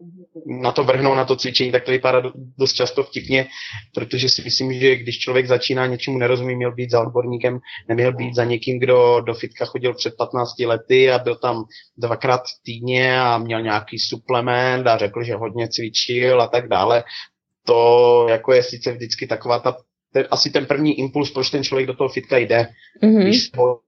na 0.46 0.72
to 0.72 0.84
vrhnou, 0.84 1.14
na 1.14 1.24
to 1.24 1.36
cvičení, 1.36 1.72
tak 1.72 1.84
to 1.84 1.90
vypadá 1.90 2.22
dost 2.58 2.72
často 2.72 3.02
vtipně, 3.02 3.46
protože 3.94 4.28
si 4.28 4.42
myslím, 4.42 4.72
že 4.72 4.96
když 4.96 5.18
člověk 5.18 5.46
začíná 5.46 5.86
něčemu 5.86 6.18
nerozumí, 6.18 6.56
měl 6.56 6.74
být 6.74 6.90
za 6.90 7.00
odborníkem, 7.00 7.58
neměl 7.88 8.12
být 8.12 8.34
za 8.34 8.44
někým, 8.44 8.80
kdo 8.80 9.20
do 9.20 9.34
fitka 9.34 9.64
chodil 9.64 9.94
před 9.94 10.14
15 10.18 10.58
lety 10.58 11.10
a 11.10 11.18
byl 11.18 11.36
tam 11.36 11.64
dvakrát 11.96 12.40
týdně 12.64 13.20
a 13.20 13.38
měl 13.38 13.62
nějaký 13.62 13.98
suplement 13.98 14.86
a 14.86 14.98
řekl, 14.98 15.24
že 15.24 15.34
hodně 15.34 15.68
cvičil 15.68 16.42
a 16.42 16.46
tak 16.46 16.68
dále. 16.68 17.04
To 17.66 18.26
jako 18.30 18.52
je 18.52 18.62
sice 18.62 18.92
vždycky 18.92 19.26
taková 19.26 19.58
ta, 19.58 19.76
ten, 20.12 20.26
asi 20.30 20.50
ten 20.50 20.66
první 20.66 20.98
impuls, 20.98 21.30
proč 21.30 21.50
ten 21.50 21.64
člověk 21.64 21.86
do 21.86 21.94
toho 21.94 22.08
fitka 22.08 22.36
jde, 22.36 22.68
mm-hmm. 23.02 23.22
když 23.22 23.50
ho, 23.56 23.80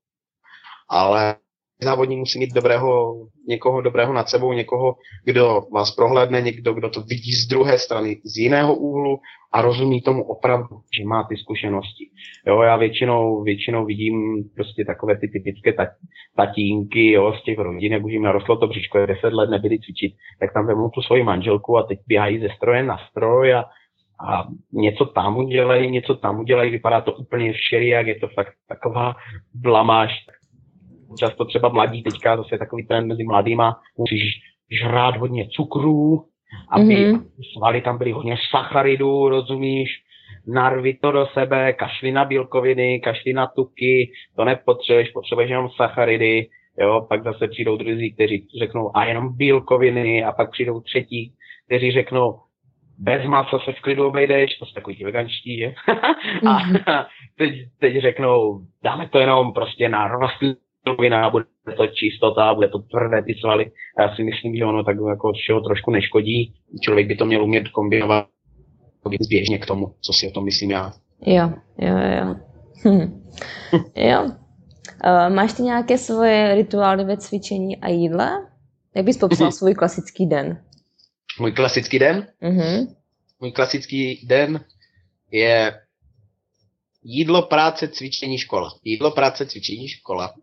ale 0.88 1.36
závodník 1.82 2.18
musí 2.18 2.38
mít 2.38 2.54
dobrého, 2.54 3.14
někoho 3.48 3.80
dobrého 3.80 4.12
nad 4.12 4.28
sebou, 4.28 4.52
někoho, 4.52 4.94
kdo 5.24 5.62
vás 5.72 5.94
prohlédne, 5.94 6.40
někdo, 6.40 6.72
kdo 6.72 6.90
to 6.90 7.00
vidí 7.00 7.32
z 7.32 7.48
druhé 7.48 7.78
strany, 7.78 8.20
z 8.24 8.36
jiného 8.36 8.74
úhlu 8.74 9.18
a 9.52 9.62
rozumí 9.62 10.02
tomu 10.02 10.24
opravdu, 10.24 10.76
že 10.98 11.04
má 11.04 11.24
ty 11.28 11.36
zkušenosti. 11.36 12.10
Jo, 12.46 12.62
já 12.62 12.76
většinou, 12.76 13.42
většinou 13.42 13.84
vidím 13.84 14.44
prostě 14.54 14.84
takové 14.84 15.18
ty 15.18 15.28
typické 15.28 15.86
tatínky, 16.36 17.12
jo, 17.12 17.32
z 17.40 17.44
těch 17.44 17.58
rodin, 17.58 17.92
jak 17.92 18.04
už 18.04 18.12
jim 18.12 18.22
narostlo 18.22 18.56
to 18.56 18.66
břiško, 18.66 18.98
je 18.98 19.06
10 19.06 19.32
let 19.32 19.50
nebyli 19.50 19.78
cvičit, 19.78 20.12
tak 20.40 20.52
tam 20.52 20.66
vemou 20.66 20.88
tu 20.88 21.02
svoji 21.02 21.22
manželku 21.22 21.76
a 21.76 21.82
teď 21.82 21.98
běhají 22.06 22.38
ze 22.38 22.48
stroje 22.56 22.82
na 22.82 22.98
stroj 23.10 23.54
a 23.54 23.64
a 24.28 24.44
něco 24.72 25.04
tam 25.06 25.36
udělají, 25.36 25.90
něco 25.90 26.14
tam 26.14 26.40
udělají, 26.40 26.70
vypadá 26.70 27.00
to 27.00 27.12
úplně 27.12 27.52
všelijak, 27.52 28.06
je 28.06 28.14
to 28.14 28.28
fakt 28.28 28.52
taková 28.68 29.14
blamáž, 29.54 30.10
často 31.18 31.44
třeba 31.44 31.68
mladí 31.68 32.02
teďka, 32.02 32.36
zase 32.36 32.54
je 32.54 32.58
takový 32.58 32.86
trend 32.86 33.06
mezi 33.06 33.24
mladýma, 33.24 33.76
musíš 33.98 34.22
žrát 34.82 35.16
hodně 35.16 35.48
cukrů, 35.48 36.24
aby 36.70 36.84
mm-hmm. 36.84 37.24
svaly 37.52 37.80
tam 37.80 37.98
byly 37.98 38.12
hodně 38.12 38.36
sacharidů, 38.50 39.28
rozumíš, 39.28 39.90
narvi 40.46 40.94
to 40.94 41.12
do 41.12 41.26
sebe, 41.26 41.72
kašli 41.72 42.12
na 42.12 42.24
bílkoviny, 42.24 43.00
kašli 43.00 43.32
na 43.32 43.46
tuky, 43.46 44.12
to 44.36 44.44
nepotřebuješ, 44.44 45.10
potřebuješ 45.10 45.50
jenom 45.50 45.70
sacharidy, 45.70 46.46
jo, 46.78 47.06
pak 47.08 47.24
zase 47.24 47.48
přijdou 47.48 47.76
druzí, 47.76 48.14
kteří 48.14 48.46
řeknou 48.58 48.96
a 48.96 49.04
jenom 49.04 49.36
bílkoviny 49.36 50.24
a 50.24 50.32
pak 50.32 50.50
přijdou 50.50 50.80
třetí, 50.80 51.32
kteří 51.66 51.92
řeknou 51.92 52.38
bez 52.98 53.26
masa 53.26 53.58
se 53.58 53.72
v 53.72 53.80
klidu 53.80 54.06
obejdeš, 54.06 54.58
to 54.58 54.66
jsou 54.66 54.74
takový 54.74 54.96
ti 54.96 55.04
veganští, 55.04 55.58
že? 55.58 55.74
a 56.46 56.58
mhm. 56.58 56.78
teď, 57.38 57.54
teď 57.78 58.02
řeknou, 58.02 58.60
dáme 58.84 59.08
to 59.08 59.18
jenom 59.18 59.52
prostě 59.52 59.88
na 59.88 60.08
rostlinu 60.08 60.54
surovina, 60.88 61.30
bude 61.30 61.44
to 61.76 61.86
čistota, 61.86 62.54
bude 62.54 62.68
to 62.68 62.78
tvrdé 62.78 63.22
ty 63.22 63.34
svaly. 63.40 63.72
Já 63.98 64.16
si 64.16 64.22
myslím, 64.22 64.56
že 64.56 64.64
ono 64.64 64.84
tak 64.84 64.96
jako 65.08 65.32
všeho 65.32 65.60
trošku 65.60 65.90
neškodí. 65.90 66.54
Člověk 66.82 67.06
by 67.06 67.16
to 67.16 67.24
měl 67.24 67.44
umět 67.44 67.68
kombinovat 67.68 68.26
zběžně 69.20 69.58
k 69.58 69.66
tomu, 69.66 69.94
co 70.00 70.12
si 70.12 70.28
o 70.28 70.30
tom 70.30 70.44
myslím 70.44 70.70
já. 70.70 70.92
Jo, 71.26 71.52
jo, 71.78 71.96
jo. 71.96 72.34
Hm. 72.84 73.22
jo. 73.96 74.22
Uh, 75.04 75.34
máš 75.34 75.52
ty 75.52 75.62
nějaké 75.62 75.98
svoje 75.98 76.54
rituály 76.54 77.04
ve 77.04 77.16
cvičení 77.16 77.76
a 77.76 77.88
jídle? 77.88 78.30
Jak 78.96 79.04
bys 79.04 79.16
popsal 79.16 79.52
svůj 79.58 79.74
klasický 79.74 80.26
den? 80.26 80.62
Můj 81.40 81.52
klasický 81.52 81.98
den? 81.98 82.26
Mm-hmm. 82.42 82.86
Můj 83.40 83.52
klasický 83.52 84.26
den 84.26 84.64
je 85.30 85.80
jídlo, 87.02 87.42
práce, 87.42 87.88
cvičení, 87.88 88.38
škola. 88.38 88.70
Jídlo, 88.84 89.10
práce, 89.10 89.46
cvičení, 89.46 89.88
škola. 89.88 90.34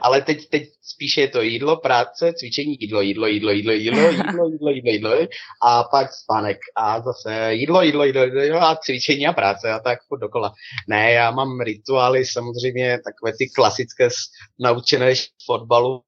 Ale 0.00 0.22
teď, 0.22 0.48
teď 0.48 0.62
spíše 0.82 1.20
je 1.20 1.28
to 1.28 1.42
jídlo, 1.42 1.76
práce, 1.76 2.32
cvičení, 2.32 2.76
jídlo, 2.80 3.00
jídlo, 3.00 3.26
jídlo, 3.26 3.50
jídlo, 3.50 3.72
jídlo, 3.72 4.10
jídlo, 4.10 4.48
jídlo, 4.48 4.70
jídlo, 4.70 4.90
jídlo, 4.90 5.26
a 5.62 5.84
pak 5.84 6.12
spánek 6.12 6.58
a 6.76 7.00
zase 7.00 7.54
jídlo, 7.54 7.82
jídlo, 7.82 8.04
jídlo, 8.04 8.22
jídlo 8.22 8.62
a 8.62 8.76
cvičení 8.76 9.26
a 9.26 9.32
práce 9.32 9.72
a 9.72 9.78
tak 9.78 9.98
furt 10.08 10.20
dokola. 10.20 10.52
Ne, 10.88 11.12
já 11.12 11.30
mám 11.30 11.60
rituály 11.60 12.26
samozřejmě 12.26 12.98
takové 13.04 13.32
ty 13.38 13.50
klasické 13.54 14.08
naučené 14.60 15.14
fotbalu, 15.46 16.02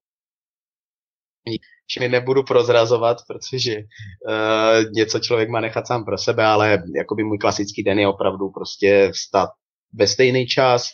mi 1.99 2.09
nebudu 2.09 2.43
prozrazovat, 2.43 3.17
protože 3.27 3.75
uh, 3.75 4.91
něco 4.91 5.19
člověk 5.19 5.49
má 5.49 5.61
nechat 5.61 5.87
sám 5.87 6.05
pro 6.05 6.17
sebe, 6.17 6.45
ale 6.45 6.83
jakoby 6.95 7.23
můj 7.23 7.37
klasický 7.37 7.83
den 7.83 7.99
je 7.99 8.07
opravdu 8.07 8.49
prostě 8.49 9.11
vstat 9.13 9.49
ve 9.93 10.07
stejný 10.07 10.47
čas, 10.47 10.89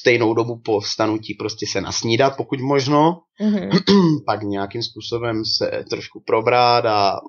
stejnou 0.00 0.34
dobu 0.34 0.60
po 0.64 0.80
vstanutí 0.80 1.34
prostě 1.34 1.66
se 1.72 1.80
nasnídat, 1.80 2.36
pokud 2.36 2.60
možno, 2.60 3.20
mm-hmm. 3.40 3.70
pak 4.26 4.42
nějakým 4.42 4.82
způsobem 4.82 5.42
se 5.58 5.84
trošku 5.90 6.22
probrat 6.26 6.84
a 6.86 7.20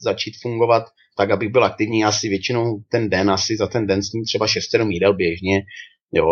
začít 0.00 0.34
fungovat 0.42 0.84
tak, 1.16 1.30
abych 1.30 1.52
byl 1.52 1.64
aktivní. 1.64 2.04
Asi 2.04 2.28
většinou 2.28 2.82
ten 2.90 3.10
den, 3.10 3.30
asi 3.30 3.56
za 3.56 3.66
ten 3.66 3.86
den 3.86 4.02
s 4.02 4.12
ním 4.12 4.24
třeba 4.24 4.46
6 4.46 4.62
jídel 4.88 5.14
běžně, 5.14 5.60
jo, 6.12 6.26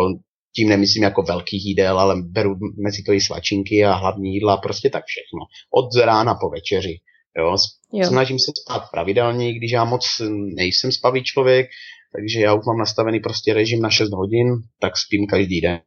tím 0.55 0.69
nemyslím 0.69 1.03
jako 1.03 1.23
velký 1.23 1.57
jídel, 1.69 2.01
ale 2.01 2.23
beru 2.23 2.55
mezi 2.85 3.03
to 3.03 3.13
i 3.13 3.21
svačinky 3.21 3.85
a 3.85 3.93
hlavní 3.93 4.35
jídla, 4.35 4.57
prostě 4.57 4.91
tak 4.91 5.05
všechno. 5.07 5.41
Od 5.75 6.05
rána 6.05 6.35
po 6.35 6.51
večeři. 6.51 7.01
Jo. 7.39 7.57
jo. 7.93 8.09
Snažím 8.09 8.39
se 8.39 8.53
spát 8.63 8.91
pravidelně, 8.91 9.55
když 9.55 9.73
já 9.73 9.85
moc 9.85 10.23
nejsem 10.55 10.93
spavý 10.93 11.25
člověk, 11.25 11.71
takže 12.17 12.41
já 12.41 12.55
už 12.55 12.67
mám 12.67 12.79
nastavený 12.79 13.21
prostě 13.21 13.55
režim 13.55 13.83
na 13.83 13.91
6 13.91 14.11
hodin, 14.11 14.49
tak 14.81 14.97
spím 14.97 15.27
každý 15.27 15.61
den. 15.61 15.81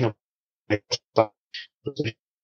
No, 0.00 0.12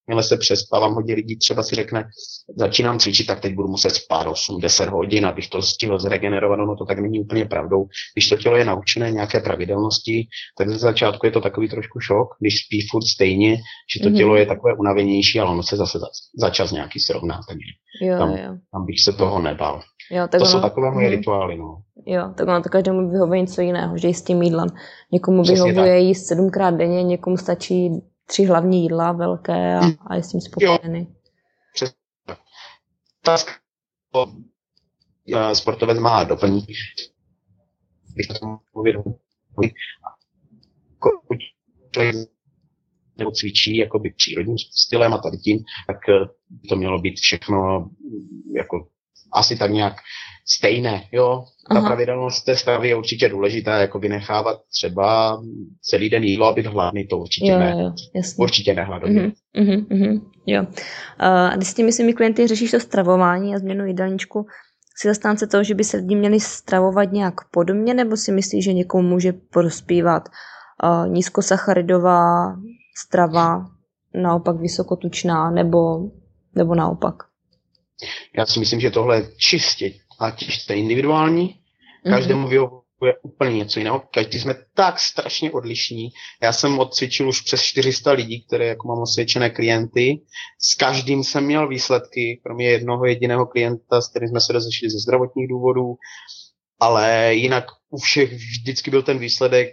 jakmile 0.09 0.23
se 0.23 0.37
přespávám, 0.37 0.95
hodně 0.95 1.15
lidí 1.15 1.37
třeba 1.37 1.63
si 1.63 1.75
řekne, 1.75 2.09
začínám 2.57 2.99
cvičit, 2.99 3.27
tak 3.27 3.41
teď 3.41 3.55
budu 3.55 3.69
muset 3.69 3.91
spát 3.91 4.27
8-10 4.27 4.91
hodin, 4.91 5.27
abych 5.27 5.49
to 5.49 5.63
stihl 5.63 5.99
zregenerovat, 5.99 6.59
no 6.59 6.77
to 6.77 6.85
tak 6.85 6.99
není 6.99 7.21
úplně 7.21 7.45
pravdou. 7.45 7.87
Když 8.15 8.29
to 8.29 8.37
tělo 8.37 8.57
je 8.57 8.65
naučené 8.65 9.11
nějaké 9.11 9.41
pravidelnosti, 9.41 10.27
tak 10.59 10.69
ze 10.69 10.79
začátku 10.79 11.27
je 11.27 11.33
to 11.33 11.41
takový 11.41 11.69
trošku 11.69 12.01
šok, 12.01 12.29
když 12.41 12.55
spí 12.67 12.87
furt 12.91 13.05
stejně, 13.05 13.57
že 13.95 14.03
to 14.03 14.09
mm-hmm. 14.09 14.17
tělo 14.17 14.37
je 14.37 14.47
takové 14.47 14.75
unavenější, 14.75 15.41
ale 15.41 15.51
ono 15.51 15.63
se 15.63 15.77
zase 15.77 15.99
za, 15.99 16.07
za 16.41 16.51
čas 16.51 16.73
nějaký 16.73 17.01
srovná, 17.01 17.41
takže 17.49 17.69
jo, 18.03 18.19
tam, 18.19 18.31
jo. 18.31 18.57
tam 18.73 18.87
bych 18.87 19.01
se 19.01 19.13
toho 19.13 19.43
nebal. 19.43 19.83
Jo, 20.11 20.23
tak 20.23 20.41
to 20.41 20.45
ono, 20.45 20.47
jsou 20.47 20.61
takové 20.61 20.91
moje 20.91 21.09
mm. 21.09 21.17
rituály, 21.17 21.59
no. 21.59 21.77
Jo, 22.07 22.23
tak 22.35 22.49
ono 22.49 22.63
to 22.63 22.69
každému 22.69 23.11
vyhovuje 23.11 23.41
něco 23.41 23.61
jiného, 23.61 23.99
že 23.99 24.09
s 24.09 24.23
tím 24.23 24.43
jídlem. 24.43 24.69
Někomu 25.13 25.43
Přesně 25.43 25.65
vyhovuje 25.65 25.95
tak. 25.95 26.03
jíst 26.03 26.27
sedmkrát 26.27 26.75
denně, 26.75 27.03
někomu 27.03 27.37
stačí 27.37 27.91
tři 28.29 28.45
hlavní 28.45 28.83
jídla 28.83 29.13
velké 29.13 29.75
a, 29.75 29.81
a 30.07 30.15
je 30.15 30.23
s 30.23 30.31
tím 30.31 30.41
spokojený. 30.41 31.15
sportovec 35.55 35.99
má 35.99 36.25
doplní. 36.25 36.67
Když 38.15 38.29
to 38.29 38.59
nebo 43.19 43.31
cvičí 43.31 43.77
jakoby 43.77 44.11
přírodním 44.11 44.59
stylem 44.59 45.15
a 45.15 45.19
tady 45.19 45.39
tím, 45.39 45.59
tak 45.87 46.09
eh, 46.09 46.27
to 46.69 46.77
mělo 46.77 46.99
být 46.99 47.19
všechno 47.19 47.91
jako 48.57 48.89
asi 49.33 49.57
tak 49.57 49.71
nějak 49.71 49.95
stejné, 50.47 51.03
jo. 51.13 51.45
Ta 51.73 51.79
Aha. 51.79 51.87
pravidelnost 51.87 52.45
té 52.45 52.57
stravy 52.57 52.89
je 52.89 52.97
určitě 52.97 53.29
důležitá, 53.29 53.79
jako 53.79 53.99
vynechávat 53.99 54.59
třeba 54.79 55.39
celý 55.83 56.11
den 56.11 56.25
jídlo 56.25 56.47
a 56.47 56.53
být 56.53 56.67
hladný, 56.67 57.07
to 57.07 57.19
určitě 57.19 57.51
jo, 57.51 57.59
ne. 57.59 57.77
Jo. 57.79 57.93
Určitě 58.37 58.75
nehladově. 58.75 59.23
Uh-huh, 59.23 59.33
uh-huh, 59.57 59.87
uh-huh, 59.87 60.21
jo. 60.47 60.67
A 61.19 61.57
když 61.57 61.69
s 61.69 61.75
těmi 61.75 61.93
svými 61.93 62.15
klienty 62.15 62.47
řešíš 62.47 62.71
to 62.71 62.81
stravování 62.81 63.55
a 63.55 63.59
změnu 63.59 63.87
jídelníčku, 63.87 64.47
si 65.01 65.09
zastánce 65.09 65.47
toho, 65.47 65.65
že 65.65 65.75
by 65.75 65.85
se 65.85 65.97
lidi 65.97 66.17
měli 66.17 66.41
stravovat 66.41 67.13
nějak 67.13 67.35
podobně, 67.51 67.95
nebo 67.95 68.17
si 68.17 68.33
myslíš, 68.33 68.65
že 68.65 68.73
někomu 68.73 69.09
může 69.09 69.33
prospívat 69.33 70.29
uh, 70.29 71.13
nízkosacharidová 71.13 72.57
strava, 73.07 73.67
naopak 74.15 74.57
vysokotučná, 74.57 75.51
nebo, 75.51 76.11
nebo 76.55 76.75
naopak? 76.75 77.28
Já 78.39 78.47
si 78.47 78.61
myslím, 78.61 78.81
že 78.81 78.91
tohle 78.91 79.17
je 79.17 79.31
čistě 79.37 79.93
a 80.21 80.31
čistě 80.31 80.75
individuální. 80.75 81.61
Mhm. 82.05 82.15
Každému 82.15 82.49
vyhovuje 82.49 83.15
úplně 83.23 83.57
něco 83.57 83.81
jiného. 83.81 84.03
Každý 84.15 84.41
jsme 84.41 84.55
tak 84.75 85.01
strašně 85.01 85.51
odlišní. 85.51 86.09
Já 86.43 86.53
jsem 86.53 86.79
odcvičil 86.79 87.29
už 87.29 87.41
přes 87.41 87.63
400 87.63 88.13
lidí, 88.13 88.45
které 88.47 88.67
jako 88.67 88.89
mám 88.89 88.99
osvědčené 88.99 89.51
klienty. 89.51 90.21
S 90.61 90.75
každým 90.75 91.25
jsem 91.25 91.45
měl 91.45 91.69
výsledky, 91.69 92.41
kromě 92.43 92.71
jednoho 92.71 93.07
jediného 93.07 93.47
klienta, 93.47 94.01
s 94.01 94.09
kterým 94.09 94.29
jsme 94.29 94.41
se 94.41 94.53
rozešli 94.53 94.91
ze 94.91 94.99
zdravotních 94.99 95.49
důvodů. 95.49 95.95
Ale 96.81 97.35
jinak 97.35 97.65
u 97.91 97.99
všech 97.99 98.33
vždycky 98.33 98.91
byl 98.91 99.03
ten 99.03 99.19
výsledek 99.19 99.69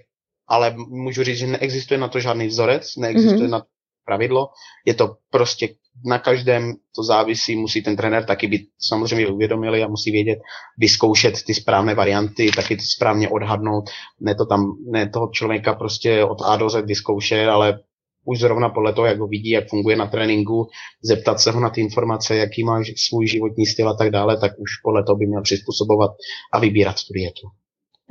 ale 0.47 0.75
můžu 0.77 1.23
říct, 1.23 1.37
že 1.37 1.47
neexistuje 1.47 1.97
na 1.97 2.07
to 2.07 2.19
žádný 2.19 2.47
vzorec, 2.47 2.95
neexistuje 2.95 3.47
mm-hmm. 3.47 3.49
na 3.49 3.59
to 3.59 3.65
pravidlo. 4.05 4.49
Je 4.85 4.93
to 4.93 5.17
prostě 5.29 5.69
na 6.05 6.19
každém 6.19 6.73
to 6.95 7.03
závisí, 7.03 7.55
musí 7.55 7.83
ten 7.83 7.95
trenér 7.95 8.25
taky 8.25 8.47
být 8.47 8.69
samozřejmě 8.79 9.27
uvědomili 9.27 9.83
a 9.83 9.87
musí 9.87 10.11
vědět, 10.11 10.39
vyzkoušet 10.77 11.43
ty 11.43 11.53
správné 11.53 11.95
varianty, 11.95 12.51
taky 12.55 12.75
ty 12.77 12.83
správně 12.83 13.29
odhadnout, 13.29 13.89
ne, 14.19 14.35
to 14.35 14.45
tam, 14.45 14.77
ne 14.91 15.09
toho 15.09 15.29
člověka 15.33 15.73
prostě 15.73 16.23
od 16.23 16.41
A 16.45 16.55
do 16.57 16.69
Z 16.69 16.85
vyzkoušet, 16.85 17.47
ale 17.47 17.79
už 18.25 18.39
zrovna 18.39 18.69
podle 18.69 18.93
toho, 18.93 19.07
jak 19.07 19.19
ho 19.19 19.27
vidí, 19.27 19.49
jak 19.49 19.69
funguje 19.69 19.95
na 19.95 20.07
tréninku, 20.07 20.67
zeptat 21.03 21.39
se 21.39 21.51
ho 21.51 21.59
na 21.59 21.69
ty 21.69 21.81
informace, 21.81 22.35
jaký 22.35 22.63
má 22.63 22.83
svůj 23.09 23.27
životní 23.27 23.65
styl 23.65 23.89
a 23.89 23.97
tak 23.97 24.09
dále, 24.11 24.39
tak 24.39 24.51
už 24.59 24.69
podle 24.83 25.03
toho 25.03 25.17
by 25.17 25.27
měl 25.27 25.41
přizpůsobovat 25.41 26.11
a 26.53 26.59
vybírat 26.59 26.95
tu 26.95 27.13
dietu. 27.13 27.47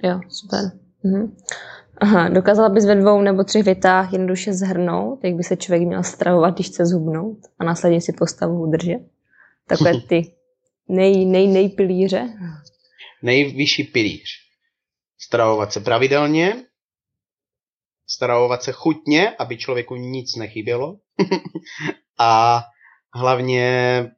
Jo, 0.05 0.21
super. 0.29 0.84
Mhm. 1.05 1.37
Aha, 2.01 2.29
dokázala 2.29 2.69
bys 2.69 2.87
ve 2.87 2.95
dvou 2.95 3.23
nebo 3.23 3.45
třech 3.45 3.65
větách 3.65 4.13
jednoduše 4.13 4.53
zhrnout, 4.53 5.25
jak 5.25 5.35
by 5.35 5.43
se 5.43 5.57
člověk 5.57 5.83
měl 5.83 6.03
stravovat, 6.03 6.55
když 6.55 6.67
chce 6.67 6.87
zhubnout 6.87 7.39
a 7.59 7.65
následně 7.65 8.01
si 8.01 8.13
postavu 8.13 8.63
udržet? 8.63 9.01
Takové 9.69 10.01
ty 10.09 10.35
nej, 10.89 11.25
nej, 11.25 11.49
nej 11.49 11.69
pilíře. 11.69 12.29
Nejvyšší 13.23 13.85
pilíř. 13.85 14.29
Stravovat 15.19 15.73
se 15.73 15.81
pravidelně, 15.81 16.65
stravovat 18.07 18.63
se 18.63 18.73
chutně, 18.73 19.31
aby 19.31 19.57
člověku 19.57 19.97
nic 19.97 20.37
nechybělo 20.37 20.97
a 22.19 22.63
hlavně 23.15 24.11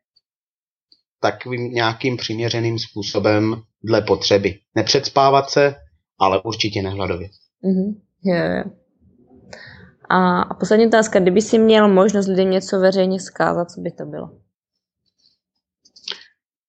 takovým 1.20 1.70
nějakým 1.70 2.16
přiměřeným 2.16 2.79
způsobem 2.79 3.62
dle 3.85 4.03
potřeby. 4.03 4.59
Nepředspávat 4.75 5.51
se, 5.51 5.75
ale 6.18 6.42
určitě 6.42 6.83
nehladově. 6.83 7.29
Mm-hmm. 7.29 8.00
Jo, 8.24 8.35
jo. 8.35 8.64
A, 10.11 10.40
a 10.40 10.55
poslední 10.55 10.87
otázka, 10.87 11.20
kdyby 11.20 11.42
si 11.42 11.59
měl 11.59 11.88
možnost 11.88 12.26
lidem 12.26 12.50
něco 12.50 12.81
veřejně 12.81 13.20
zkázat, 13.20 13.70
co 13.70 13.81
by 13.81 13.90
to 13.90 14.05
bylo? 14.05 14.40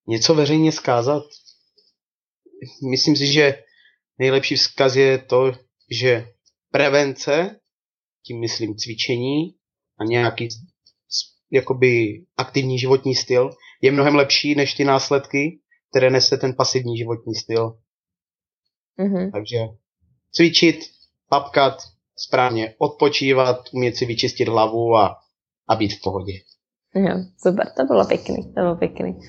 Něco 0.07 0.35
veřejně 0.35 0.71
zkázat? 0.71 1.23
Myslím 2.91 3.15
si, 3.15 3.27
že 3.27 3.63
nejlepší 4.17 4.55
vzkaz 4.55 4.95
je 4.95 5.17
to, 5.17 5.51
že 5.91 6.27
prevence, 6.71 7.59
tím 8.25 8.39
myslím 8.39 8.75
cvičení 8.75 9.55
a 9.99 10.03
nějaký 10.03 10.47
jakoby 11.51 12.23
aktivní 12.37 12.79
životní 12.79 13.15
styl, 13.15 13.49
je 13.81 13.91
mnohem 13.91 14.15
lepší 14.15 14.55
než 14.55 14.73
ty 14.73 14.83
následky, 14.83 15.59
které 15.91 16.09
nese 16.09 16.37
ten 16.37 16.53
pasivní 16.53 16.97
životní 16.97 17.35
styl. 17.35 17.77
Mm-hmm. 18.99 19.31
Takže 19.31 19.57
cvičit, 20.31 20.79
papkat, 21.29 21.77
správně 22.15 22.73
odpočívat, 22.77 23.69
umět 23.71 23.95
si 23.95 24.05
vyčistit 24.05 24.47
hlavu 24.47 24.95
a, 24.95 25.17
a 25.67 25.75
být 25.75 25.93
v 25.93 26.01
pohodě. 26.01 26.33
Jo, 26.95 27.15
super, 27.37 27.71
to 27.77 27.83
bylo 27.83 28.05
pěkný, 28.05 28.43
to 28.43 28.61
bylo 28.61 28.75
pěkný. 28.75 29.19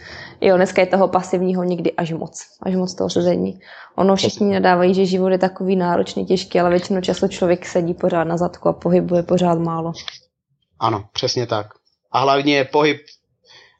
Jo, 0.41 0.57
dneska 0.57 0.83
je 0.83 0.87
toho 0.87 1.09
pasivního 1.09 1.65
někdy 1.65 1.93
až 1.93 2.13
moc, 2.13 2.47
až 2.63 2.75
moc 2.75 2.95
toho 2.95 3.11
sezení. 3.11 3.61
Ono 3.97 4.17
všichni 4.17 4.53
nadávají, 4.53 4.95
že 4.95 5.07
život 5.07 5.29
je 5.29 5.39
takový 5.39 5.77
náročný, 5.77 6.27
těžký, 6.27 6.61
ale 6.61 6.71
většinou 6.71 7.01
času 7.01 7.29
člověk 7.29 7.67
sedí 7.67 7.95
pořád 7.95 8.25
na 8.25 8.37
zadku 8.37 8.69
a 8.69 8.73
pohybuje 8.73 9.23
pořád 9.23 9.59
málo. 9.59 9.93
Ano, 10.79 11.09
přesně 11.13 11.47
tak. 11.47 11.67
A 12.13 12.21
hlavně 12.21 12.65
pohyb 12.65 13.01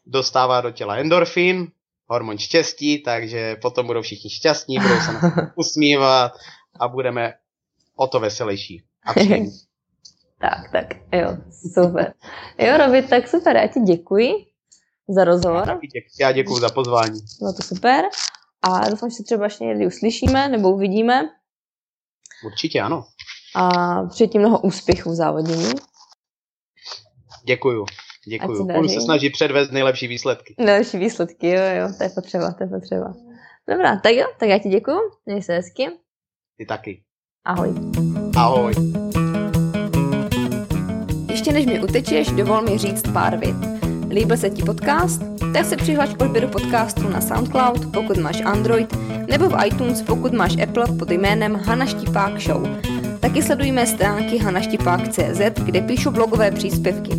dostává 0.07 0.61
do 0.61 0.71
těla 0.71 0.97
endorfin, 0.97 1.67
hormon 2.09 2.39
štěstí, 2.39 3.03
takže 3.03 3.57
potom 3.57 3.87
budou 3.87 4.03
všichni 4.03 4.31
šťastní, 4.31 4.79
budou 4.79 5.01
se 5.01 5.13
na 5.13 5.53
usmívat 5.57 6.33
a 6.81 6.89
budeme 6.89 7.33
o 7.97 8.07
to 8.07 8.21
veselější. 8.21 8.83
A 9.07 9.15
tak, 10.41 10.71
tak, 10.73 10.87
jo, 11.13 11.37
super. 11.75 12.15
Jo, 12.59 12.77
Robi, 12.79 13.03
tak 13.03 13.29
super, 13.29 13.57
já 13.57 13.67
ti 13.67 13.81
děkuji. 13.81 14.31
za 15.09 15.25
rozhovor. 15.25 15.81
Já 16.21 16.33
děkuji 16.33 16.61
za 16.61 16.69
pozvání. 16.69 17.21
Bylo 17.39 17.53
to 17.53 17.63
super. 17.63 18.05
A 18.63 18.89
doufám, 18.89 19.11
že 19.11 19.17
se 19.17 19.23
třeba 19.23 19.45
ještě 19.45 19.65
někdy 19.65 19.87
uslyšíme 19.87 20.49
nebo 20.49 20.71
uvidíme. 20.71 21.23
Určitě 22.47 22.81
ano. 22.81 23.05
A 23.55 23.69
přeji 24.03 24.29
ti 24.29 24.39
mnoho 24.39 24.61
úspěchů 24.61 25.11
v 25.11 25.15
závodění. 25.15 25.73
Děkuju. 27.45 27.87
Děkuju. 28.29 28.67
se 28.67 28.73
Budu 28.73 28.89
se 28.89 29.01
snažit 29.01 29.31
předvést 29.31 29.71
nejlepší 29.71 30.07
výsledky. 30.07 30.55
Další 30.67 30.99
výsledky, 30.99 31.49
jo, 31.49 31.63
jo, 31.81 31.89
to 31.99 32.05
je 32.05 32.11
potřeba, 32.11 32.53
to 32.53 32.65
je 32.65 32.69
potřeba. 32.69 33.15
Dobrá, 33.69 33.97
tak 33.97 34.13
jo, 34.13 34.27
tak 34.41 34.49
já 34.49 34.59
ti 34.59 34.69
děkuju, 34.69 34.99
měj 35.27 35.43
se 35.43 35.53
hezky. 35.55 35.89
Ty 36.59 36.67
taky. 36.67 37.03
Ahoj. 37.45 37.75
Ahoj. 38.37 38.73
Ještě 41.31 41.53
než 41.53 41.67
mi 41.67 41.81
utečeš, 41.81 42.31
dovol 42.31 42.63
mi 42.63 42.79
říct 42.79 43.03
pár 43.13 43.39
vět. 43.39 43.57
Líbil 44.11 44.37
se 44.37 44.51
ti 44.51 44.63
podcast? 44.63 45.23
Tak 45.53 45.65
se 45.65 45.77
přihlaš 45.77 46.15
k 46.15 46.23
odběru 46.23 46.49
podcastu 46.49 47.09
na 47.09 47.21
SoundCloud, 47.21 47.93
pokud 47.93 48.17
máš 48.17 48.41
Android, 48.41 48.97
nebo 49.27 49.49
v 49.49 49.67
iTunes, 49.67 50.03
pokud 50.03 50.33
máš 50.33 50.57
Apple 50.63 50.87
pod 50.99 51.11
jménem 51.11 51.55
Hana 51.55 51.87
Štipák 51.87 52.41
Show. 52.41 52.67
Taky 53.21 53.43
sledujme 53.43 53.87
stránky 53.87 54.39
hanaštipák.cz, 54.39 55.41
kde 55.65 55.83
píšu 55.83 56.11
blogové 56.11 56.51
příspěvky. 56.51 57.11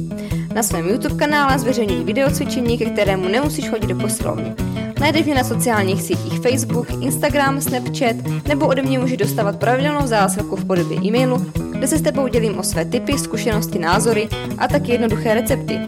Na 0.53 0.63
svém 0.63 0.87
YouTube 0.87 1.15
kanále 1.15 1.59
zveřejňuji 1.59 2.03
videocvičení, 2.03 2.77
ke 2.77 2.85
kterému 2.85 3.27
nemusíš 3.27 3.69
chodit 3.69 3.87
do 3.87 3.95
posilovny. 3.95 4.53
Najdeš 4.99 5.25
mě 5.25 5.35
na 5.35 5.43
sociálních 5.43 6.01
sítích 6.01 6.39
Facebook, 6.39 6.87
Instagram, 7.01 7.61
Snapchat 7.61 8.15
nebo 8.47 8.67
ode 8.67 8.81
mě 8.81 8.99
můžeš 8.99 9.17
dostávat 9.17 9.59
pravidelnou 9.59 10.07
zásilku 10.07 10.55
v 10.55 10.65
podobě 10.65 10.97
e-mailu, 11.05 11.45
kde 11.71 11.87
se 11.87 11.97
s 11.97 12.01
tebou 12.01 12.27
dělím 12.27 12.59
o 12.59 12.63
své 12.63 12.85
tipy, 12.85 13.19
zkušenosti, 13.19 13.79
názory 13.79 14.29
a 14.57 14.67
taky 14.67 14.91
jednoduché 14.91 15.33
recepty. 15.33 15.79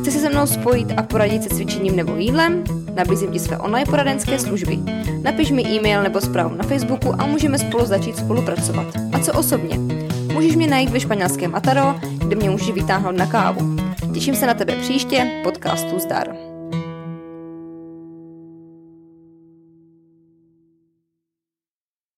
Chci 0.00 0.10
se 0.10 0.18
se 0.18 0.28
mnou 0.28 0.46
spojit 0.46 0.92
a 0.96 1.02
poradit 1.02 1.42
se 1.42 1.48
cvičením 1.48 1.96
nebo 1.96 2.16
jídlem? 2.16 2.64
Nabízím 2.94 3.32
ti 3.32 3.38
své 3.38 3.58
online 3.58 3.86
poradenské 3.86 4.38
služby. 4.38 4.78
Napiš 5.22 5.50
mi 5.50 5.62
e-mail 5.62 6.02
nebo 6.02 6.20
zprávu 6.20 6.54
na 6.54 6.64
Facebooku 6.64 7.20
a 7.20 7.26
můžeme 7.26 7.58
spolu 7.58 7.86
začít 7.86 8.16
spolupracovat. 8.16 8.86
A 9.12 9.18
co 9.18 9.32
osobně? 9.32 9.78
Můžeš 10.32 10.56
mě 10.56 10.66
najít 10.66 10.90
ve 10.90 11.00
španělském 11.00 11.54
Ataro, 11.54 11.94
kde 12.18 12.36
mě 12.36 12.50
můžeš 12.50 12.70
vytáhnout 12.70 13.16
na 13.16 13.26
kávu. 13.26 13.85
Těším 14.16 14.36
se 14.36 14.46
na 14.46 14.54
tebe 14.54 14.76
příště, 14.76 15.40
podcastu 15.44 15.98
Zdar. 15.98 16.45